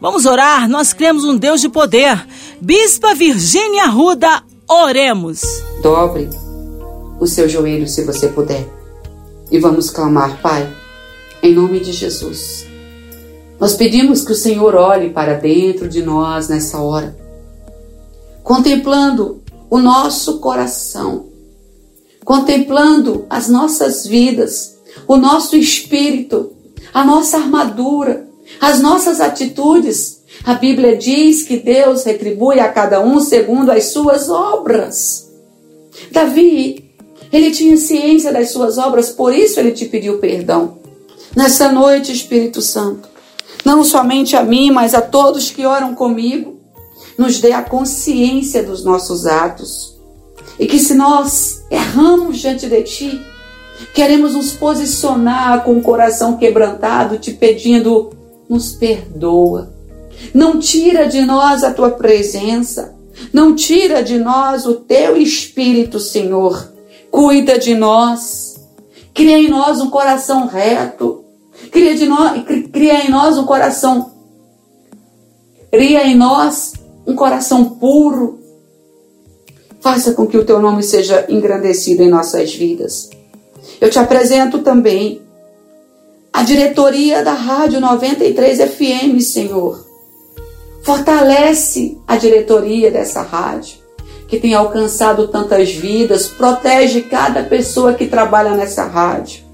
Vamos 0.00 0.26
orar, 0.26 0.68
nós 0.68 0.92
cremos 0.92 1.22
um 1.22 1.36
Deus 1.36 1.60
de 1.60 1.68
poder. 1.68 2.26
Bispa 2.60 3.14
Virgínia 3.14 3.86
Ruda, 3.86 4.42
oremos. 4.68 5.42
Dobre 5.80 6.28
o 7.20 7.26
seu 7.28 7.48
joelho 7.48 7.86
se 7.86 8.02
você 8.04 8.26
puder 8.28 8.66
e 9.52 9.58
vamos 9.60 9.90
clamar, 9.90 10.40
Pai, 10.40 10.68
em 11.42 11.54
nome 11.54 11.78
de 11.78 11.92
Jesus. 11.92 12.69
Nós 13.60 13.74
pedimos 13.74 14.24
que 14.24 14.32
o 14.32 14.36
Senhor 14.36 14.74
olhe 14.74 15.10
para 15.10 15.34
dentro 15.34 15.86
de 15.86 16.02
nós 16.02 16.48
nessa 16.48 16.80
hora, 16.80 17.14
contemplando 18.42 19.42
o 19.68 19.78
nosso 19.78 20.38
coração, 20.38 21.26
contemplando 22.24 23.26
as 23.28 23.50
nossas 23.50 24.06
vidas, 24.06 24.78
o 25.06 25.18
nosso 25.18 25.56
espírito, 25.56 26.52
a 26.94 27.04
nossa 27.04 27.36
armadura, 27.36 28.26
as 28.58 28.80
nossas 28.80 29.20
atitudes. 29.20 30.22
A 30.42 30.54
Bíblia 30.54 30.96
diz 30.96 31.42
que 31.42 31.58
Deus 31.58 32.04
retribui 32.04 32.58
a 32.60 32.72
cada 32.72 33.00
um 33.04 33.20
segundo 33.20 33.70
as 33.70 33.84
suas 33.86 34.30
obras. 34.30 35.30
Davi 36.10 36.90
ele 37.30 37.50
tinha 37.50 37.76
ciência 37.76 38.32
das 38.32 38.50
suas 38.50 38.78
obras, 38.78 39.10
por 39.10 39.34
isso 39.34 39.60
ele 39.60 39.72
te 39.72 39.84
pediu 39.84 40.18
perdão. 40.18 40.78
Nessa 41.36 41.70
noite, 41.70 42.10
Espírito 42.10 42.60
Santo, 42.62 43.09
não 43.64 43.84
somente 43.84 44.36
a 44.36 44.42
mim, 44.42 44.70
mas 44.70 44.94
a 44.94 45.00
todos 45.00 45.50
que 45.50 45.66
oram 45.66 45.94
comigo, 45.94 46.58
nos 47.18 47.38
dê 47.38 47.52
a 47.52 47.62
consciência 47.62 48.62
dos 48.62 48.84
nossos 48.84 49.26
atos. 49.26 49.98
E 50.58 50.66
que 50.66 50.78
se 50.78 50.94
nós 50.94 51.64
erramos 51.70 52.38
diante 52.38 52.66
de 52.66 52.82
Ti, 52.82 53.20
queremos 53.94 54.34
nos 54.34 54.52
posicionar 54.52 55.64
com 55.64 55.76
o 55.76 55.82
coração 55.82 56.36
quebrantado, 56.36 57.18
te 57.18 57.32
pedindo, 57.32 58.10
nos 58.48 58.72
perdoa. 58.72 59.72
Não 60.34 60.58
tira 60.58 61.06
de 61.06 61.22
nós 61.22 61.62
a 61.62 61.72
Tua 61.72 61.90
presença. 61.90 62.94
Não 63.32 63.54
tira 63.54 64.02
de 64.02 64.18
nós 64.18 64.66
o 64.66 64.74
Teu 64.74 65.16
Espírito, 65.16 65.98
Senhor 65.98 66.70
cuida 67.10 67.58
de 67.58 67.74
nós, 67.74 68.54
cria 69.12 69.38
em 69.38 69.48
nós 69.48 69.80
um 69.80 69.90
coração 69.90 70.46
reto, 70.46 71.19
cria, 71.70 71.94
de 71.94 72.06
nós, 72.06 72.44
cria 72.72 73.06
em 73.06 73.10
nós 73.10 73.38
um 73.38 73.44
coração, 73.44 74.12
cria 75.70 76.06
em 76.06 76.16
nós 76.16 76.74
um 77.06 77.14
coração 77.14 77.64
puro. 77.64 78.38
Faça 79.80 80.12
com 80.12 80.26
que 80.26 80.36
o 80.36 80.44
teu 80.44 80.60
nome 80.60 80.82
seja 80.82 81.24
engrandecido 81.28 82.02
em 82.02 82.10
nossas 82.10 82.54
vidas. 82.54 83.08
Eu 83.80 83.88
te 83.88 83.98
apresento 83.98 84.58
também 84.58 85.22
a 86.32 86.42
diretoria 86.42 87.24
da 87.24 87.32
Rádio 87.32 87.80
93 87.80 88.58
FM, 88.58 89.20
Senhor. 89.20 89.86
Fortalece 90.82 91.98
a 92.06 92.16
diretoria 92.16 92.90
dessa 92.90 93.22
rádio 93.22 93.80
que 94.30 94.38
tem 94.38 94.54
alcançado 94.54 95.26
tantas 95.26 95.72
vidas, 95.72 96.28
protege 96.28 97.02
cada 97.02 97.42
pessoa 97.42 97.94
que 97.94 98.06
trabalha 98.06 98.52
nessa 98.52 98.84
rádio. 98.84 99.49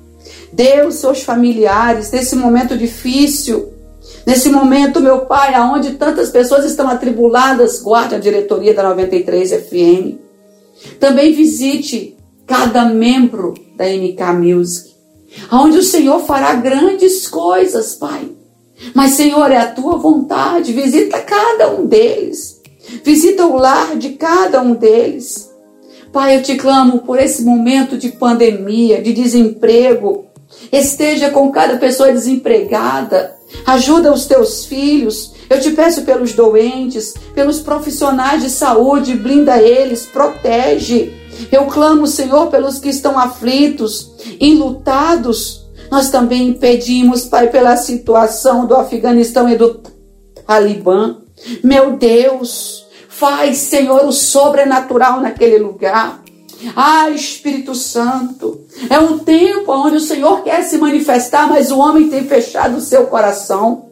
Dê 0.57 0.91
seus 0.91 1.23
familiares 1.23 2.11
nesse 2.11 2.35
momento 2.35 2.79
difícil, 2.79 3.75
nesse 4.27 4.49
momento, 4.49 5.03
meu 5.03 5.27
Pai, 5.27 5.55
aonde 5.55 5.97
tantas 5.97 6.31
pessoas 6.31 6.65
estão 6.65 6.89
atribuladas, 6.89 7.83
guarde 7.83 8.15
a 8.15 8.19
diretoria 8.19 8.73
da 8.73 8.83
93 8.83 9.51
FM. 9.51 10.17
Também 10.99 11.35
visite 11.35 12.17
cada 12.47 12.87
membro 12.87 13.53
da 13.77 13.85
MK 13.85 14.23
Music, 14.41 14.95
aonde 15.51 15.77
o 15.77 15.83
Senhor 15.83 16.21
fará 16.21 16.55
grandes 16.55 17.29
coisas, 17.29 17.95
Pai. 17.95 18.31
Mas, 18.95 19.11
Senhor, 19.11 19.51
é 19.51 19.59
a 19.59 19.71
tua 19.71 19.99
vontade, 19.99 20.73
visita 20.73 21.21
cada 21.21 21.71
um 21.71 21.85
deles. 21.87 22.63
Visita 23.05 23.45
o 23.45 23.57
lar 23.57 23.95
de 23.97 24.11
cada 24.11 24.63
um 24.63 24.73
deles. 24.73 25.51
Pai, 26.13 26.39
eu 26.39 26.43
te 26.43 26.55
clamo 26.57 27.01
por 27.01 27.19
esse 27.19 27.45
momento 27.45 27.99
de 27.99 28.09
pandemia, 28.09 29.03
de 29.03 29.13
desemprego. 29.13 30.26
Esteja 30.73 31.31
com 31.31 31.51
cada 31.51 31.77
pessoa 31.77 32.13
desempregada. 32.13 33.37
Ajuda 33.67 34.13
os 34.13 34.27
teus 34.27 34.65
filhos. 34.65 35.33
Eu 35.49 35.61
te 35.61 35.71
peço 35.71 36.03
pelos 36.03 36.33
doentes, 36.33 37.15
pelos 37.35 37.61
profissionais 37.61 38.43
de 38.43 38.51
saúde, 38.51 39.15
blinda 39.15 39.61
eles, 39.61 40.07
protege. 40.07 41.15
Eu 41.53 41.67
clamo, 41.67 42.07
Senhor, 42.07 42.49
pelos 42.49 42.79
que 42.79 42.89
estão 42.89 43.19
aflitos, 43.19 44.13
enlutados. 44.41 45.67
Nós 45.91 46.11
também 46.11 46.53
pedimos, 46.53 47.25
Pai, 47.25 47.49
pela 47.49 47.77
situação 47.77 48.67
do 48.67 48.75
Afeganistão 48.75 49.49
e 49.49 49.57
do 49.57 49.81
Talibã. 50.47 51.19
Meu 51.63 51.97
Deus, 51.97 52.87
faz, 53.09 53.59
Senhor, 53.59 54.05
o 54.07 54.13
sobrenatural 54.13 55.21
naquele 55.21 55.59
lugar. 55.59 56.23
Ah, 56.75 57.11
Espírito 57.11 57.75
Santo, 57.75 58.61
é 58.89 58.99
um 58.99 59.19
tempo 59.19 59.73
onde 59.73 59.97
o 59.97 60.01
Senhor 60.01 60.43
quer 60.43 60.63
se 60.63 60.79
manifestar, 60.79 61.49
mas 61.49 61.71
o 61.71 61.79
homem 61.79 62.09
tem 62.09 62.25
fechado 62.25 62.77
o 62.77 62.81
seu 62.81 63.07
coração. 63.07 63.87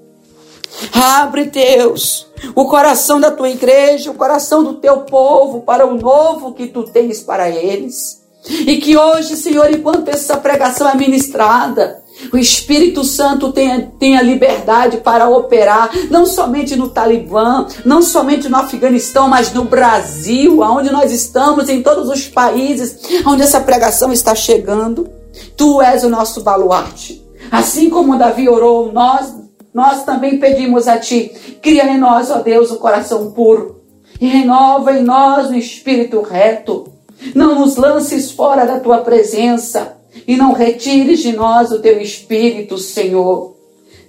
Abre, 0.92 1.44
Deus, 1.44 2.26
o 2.54 2.66
coração 2.66 3.20
da 3.20 3.30
tua 3.30 3.48
igreja, 3.48 4.10
o 4.10 4.14
coração 4.14 4.64
do 4.64 4.74
teu 4.74 5.02
povo 5.02 5.60
para 5.60 5.86
o 5.86 5.94
novo 5.96 6.52
que 6.52 6.66
tu 6.66 6.84
tens 6.84 7.20
para 7.20 7.48
eles. 7.48 8.22
E 8.48 8.76
que 8.78 8.96
hoje, 8.96 9.36
Senhor, 9.36 9.70
enquanto 9.70 10.08
essa 10.08 10.36
pregação 10.36 10.88
é 10.88 10.94
ministrada, 10.94 12.02
o 12.34 12.38
Espírito 12.38 13.04
Santo 13.04 13.52
tenha, 13.52 13.92
tenha 13.96 14.20
liberdade 14.20 14.96
para 14.96 15.28
operar, 15.28 15.88
não 16.10 16.26
somente 16.26 16.74
no 16.74 16.88
Talibã, 16.88 17.64
não 17.84 18.02
somente 18.02 18.48
no 18.48 18.56
Afeganistão, 18.56 19.28
mas 19.28 19.52
no 19.52 19.62
Brasil, 19.62 20.60
onde 20.60 20.90
nós 20.90 21.12
estamos, 21.12 21.68
em 21.68 21.80
todos 21.80 22.08
os 22.08 22.26
países 22.26 22.98
onde 23.24 23.42
essa 23.42 23.60
pregação 23.60 24.12
está 24.12 24.34
chegando. 24.34 25.08
Tu 25.56 25.80
és 25.80 26.02
o 26.02 26.08
nosso 26.08 26.40
baluarte. 26.40 27.24
Assim 27.52 27.88
como 27.88 28.18
Davi 28.18 28.48
orou, 28.48 28.92
nós 28.92 29.32
nós 29.72 30.04
também 30.04 30.38
pedimos 30.38 30.88
a 30.88 30.98
Ti, 30.98 31.32
cria 31.62 31.86
em 31.86 31.98
nós, 31.98 32.32
ó 32.32 32.38
Deus, 32.38 32.70
o 32.72 32.78
coração 32.78 33.30
puro 33.30 33.80
e 34.20 34.26
renova 34.26 34.92
em 34.92 35.04
nós 35.04 35.50
o 35.50 35.54
espírito 35.54 36.20
reto. 36.20 36.92
Não 37.32 37.60
nos 37.60 37.76
lances 37.76 38.32
fora 38.32 38.64
da 38.66 38.80
Tua 38.80 38.98
presença 38.98 39.93
e 40.26 40.36
não 40.36 40.52
retires 40.52 41.20
de 41.20 41.32
nós 41.32 41.70
o 41.70 41.80
Teu 41.80 42.00
espírito, 42.00 42.78
Senhor. 42.78 43.54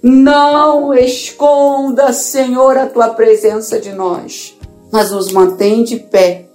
Não 0.02 0.94
esconda, 0.94 2.12
Senhor, 2.12 2.76
a 2.76 2.86
Tua 2.86 3.10
presença 3.10 3.80
de 3.80 3.92
nós, 3.92 4.56
mas 4.92 5.10
nos 5.10 5.32
mantém 5.32 5.82
de 5.82 5.96
pé 5.96 6.45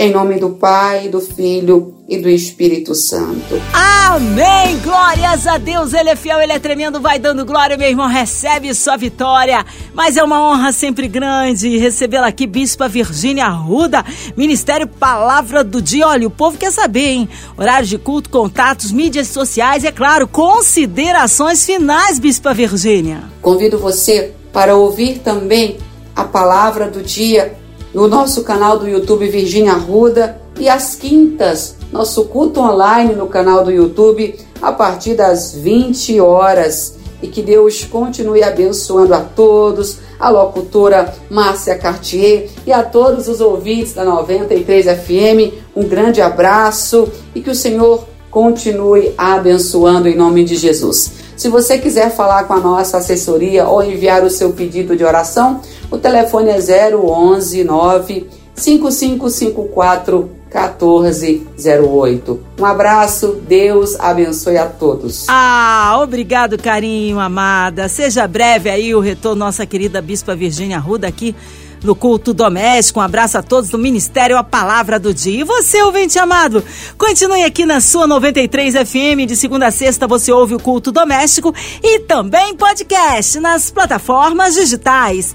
em 0.00 0.10
nome 0.10 0.40
do 0.40 0.48
Pai, 0.48 1.10
do 1.10 1.20
Filho 1.20 1.94
e 2.08 2.16
do 2.16 2.30
Espírito 2.30 2.94
Santo. 2.94 3.60
Amém! 3.74 4.78
Glórias 4.82 5.46
a 5.46 5.58
Deus, 5.58 5.92
Ele 5.92 6.08
é 6.08 6.16
fiel, 6.16 6.40
Ele 6.40 6.54
é 6.54 6.58
tremendo, 6.58 7.02
vai 7.02 7.18
dando 7.18 7.44
glória, 7.44 7.76
meu 7.76 7.86
irmão, 7.86 8.08
recebe 8.08 8.74
sua 8.74 8.96
vitória. 8.96 9.62
Mas 9.92 10.16
é 10.16 10.24
uma 10.24 10.40
honra 10.42 10.72
sempre 10.72 11.06
grande 11.06 11.76
recebê-la 11.76 12.28
aqui, 12.28 12.46
Bispa 12.46 12.88
Virgínia 12.88 13.44
Arruda, 13.44 14.02
Ministério 14.34 14.86
Palavra 14.86 15.62
do 15.62 15.82
Dia. 15.82 16.08
Olha, 16.08 16.26
o 16.26 16.30
povo 16.30 16.56
quer 16.56 16.72
saber, 16.72 17.06
hein? 17.06 17.28
Horário 17.58 17.86
de 17.86 17.98
culto, 17.98 18.30
contatos, 18.30 18.90
mídias 18.90 19.28
sociais 19.28 19.84
e, 19.84 19.88
é 19.88 19.92
claro, 19.92 20.26
considerações 20.26 21.66
finais, 21.66 22.18
Bispa 22.18 22.54
Virgínia. 22.54 23.24
Convido 23.42 23.78
você 23.78 24.32
para 24.50 24.74
ouvir 24.74 25.18
também 25.18 25.76
a 26.16 26.24
palavra 26.24 26.88
do 26.88 27.02
dia 27.02 27.59
no 27.92 28.06
nosso 28.06 28.42
canal 28.42 28.78
do 28.78 28.88
YouTube 28.88 29.28
Virgínia 29.28 29.72
Arruda 29.72 30.40
e 30.58 30.68
às 30.68 30.94
quintas, 30.94 31.76
nosso 31.92 32.24
culto 32.26 32.60
online 32.60 33.14
no 33.14 33.26
canal 33.26 33.64
do 33.64 33.70
YouTube 33.70 34.36
a 34.62 34.72
partir 34.72 35.14
das 35.14 35.52
20 35.52 36.20
horas. 36.20 36.98
E 37.22 37.28
que 37.28 37.42
Deus 37.42 37.84
continue 37.84 38.42
abençoando 38.42 39.12
a 39.12 39.20
todos, 39.20 39.98
a 40.18 40.30
locutora 40.30 41.14
Márcia 41.28 41.76
Cartier 41.76 42.48
e 42.66 42.72
a 42.72 42.82
todos 42.82 43.28
os 43.28 43.42
ouvintes 43.42 43.92
da 43.92 44.04
93 44.04 44.86
FM. 44.86 45.54
Um 45.76 45.86
grande 45.86 46.22
abraço 46.22 47.08
e 47.34 47.42
que 47.42 47.50
o 47.50 47.54
Senhor 47.54 48.06
continue 48.30 49.12
abençoando 49.18 50.08
em 50.08 50.16
nome 50.16 50.44
de 50.44 50.56
Jesus. 50.56 51.12
Se 51.36 51.48
você 51.48 51.78
quiser 51.78 52.10
falar 52.10 52.44
com 52.44 52.52
a 52.52 52.60
nossa 52.60 52.98
assessoria 52.98 53.66
ou 53.66 53.82
enviar 53.82 54.22
o 54.22 54.30
seu 54.30 54.52
pedido 54.52 54.94
de 54.94 55.02
oração, 55.02 55.60
o 55.90 55.98
telefone 55.98 56.50
é 56.50 56.58
011 56.94 57.64
9 57.64 58.28
5554 58.54 60.30
1408. 60.52 62.40
Um 62.58 62.64
abraço, 62.64 63.40
Deus 63.46 63.98
abençoe 63.98 64.58
a 64.58 64.66
todos. 64.66 65.26
Ah, 65.28 65.98
obrigado, 66.02 66.58
carinho, 66.58 67.20
amada. 67.20 67.88
Seja 67.88 68.26
breve 68.26 68.68
aí 68.68 68.94
o 68.94 69.00
retorno 69.00 69.44
nossa 69.44 69.64
querida 69.64 70.02
Bispa 70.02 70.34
Virgínia 70.34 70.78
Ruda 70.78 71.06
aqui 71.06 71.34
no 71.82 71.94
culto 71.94 72.34
doméstico. 72.34 73.00
Um 73.00 73.02
abraço 73.02 73.38
a 73.38 73.42
todos 73.42 73.70
do 73.70 73.78
Ministério 73.78 74.36
A 74.36 74.44
Palavra 74.44 74.98
do 74.98 75.14
Dia. 75.14 75.40
E 75.40 75.44
você, 75.44 75.82
ouvinte 75.82 76.18
amado, 76.18 76.62
continue 76.98 77.42
aqui 77.42 77.64
na 77.64 77.80
sua 77.80 78.06
93 78.06 78.74
FM. 78.74 79.26
De 79.26 79.36
segunda 79.36 79.68
a 79.68 79.70
sexta 79.70 80.06
você 80.06 80.32
ouve 80.32 80.54
o 80.54 80.60
culto 80.60 80.92
doméstico 80.92 81.54
e 81.82 82.00
também 82.00 82.54
podcast 82.54 83.38
nas 83.40 83.70
plataformas 83.70 84.54
digitais. 84.54 85.34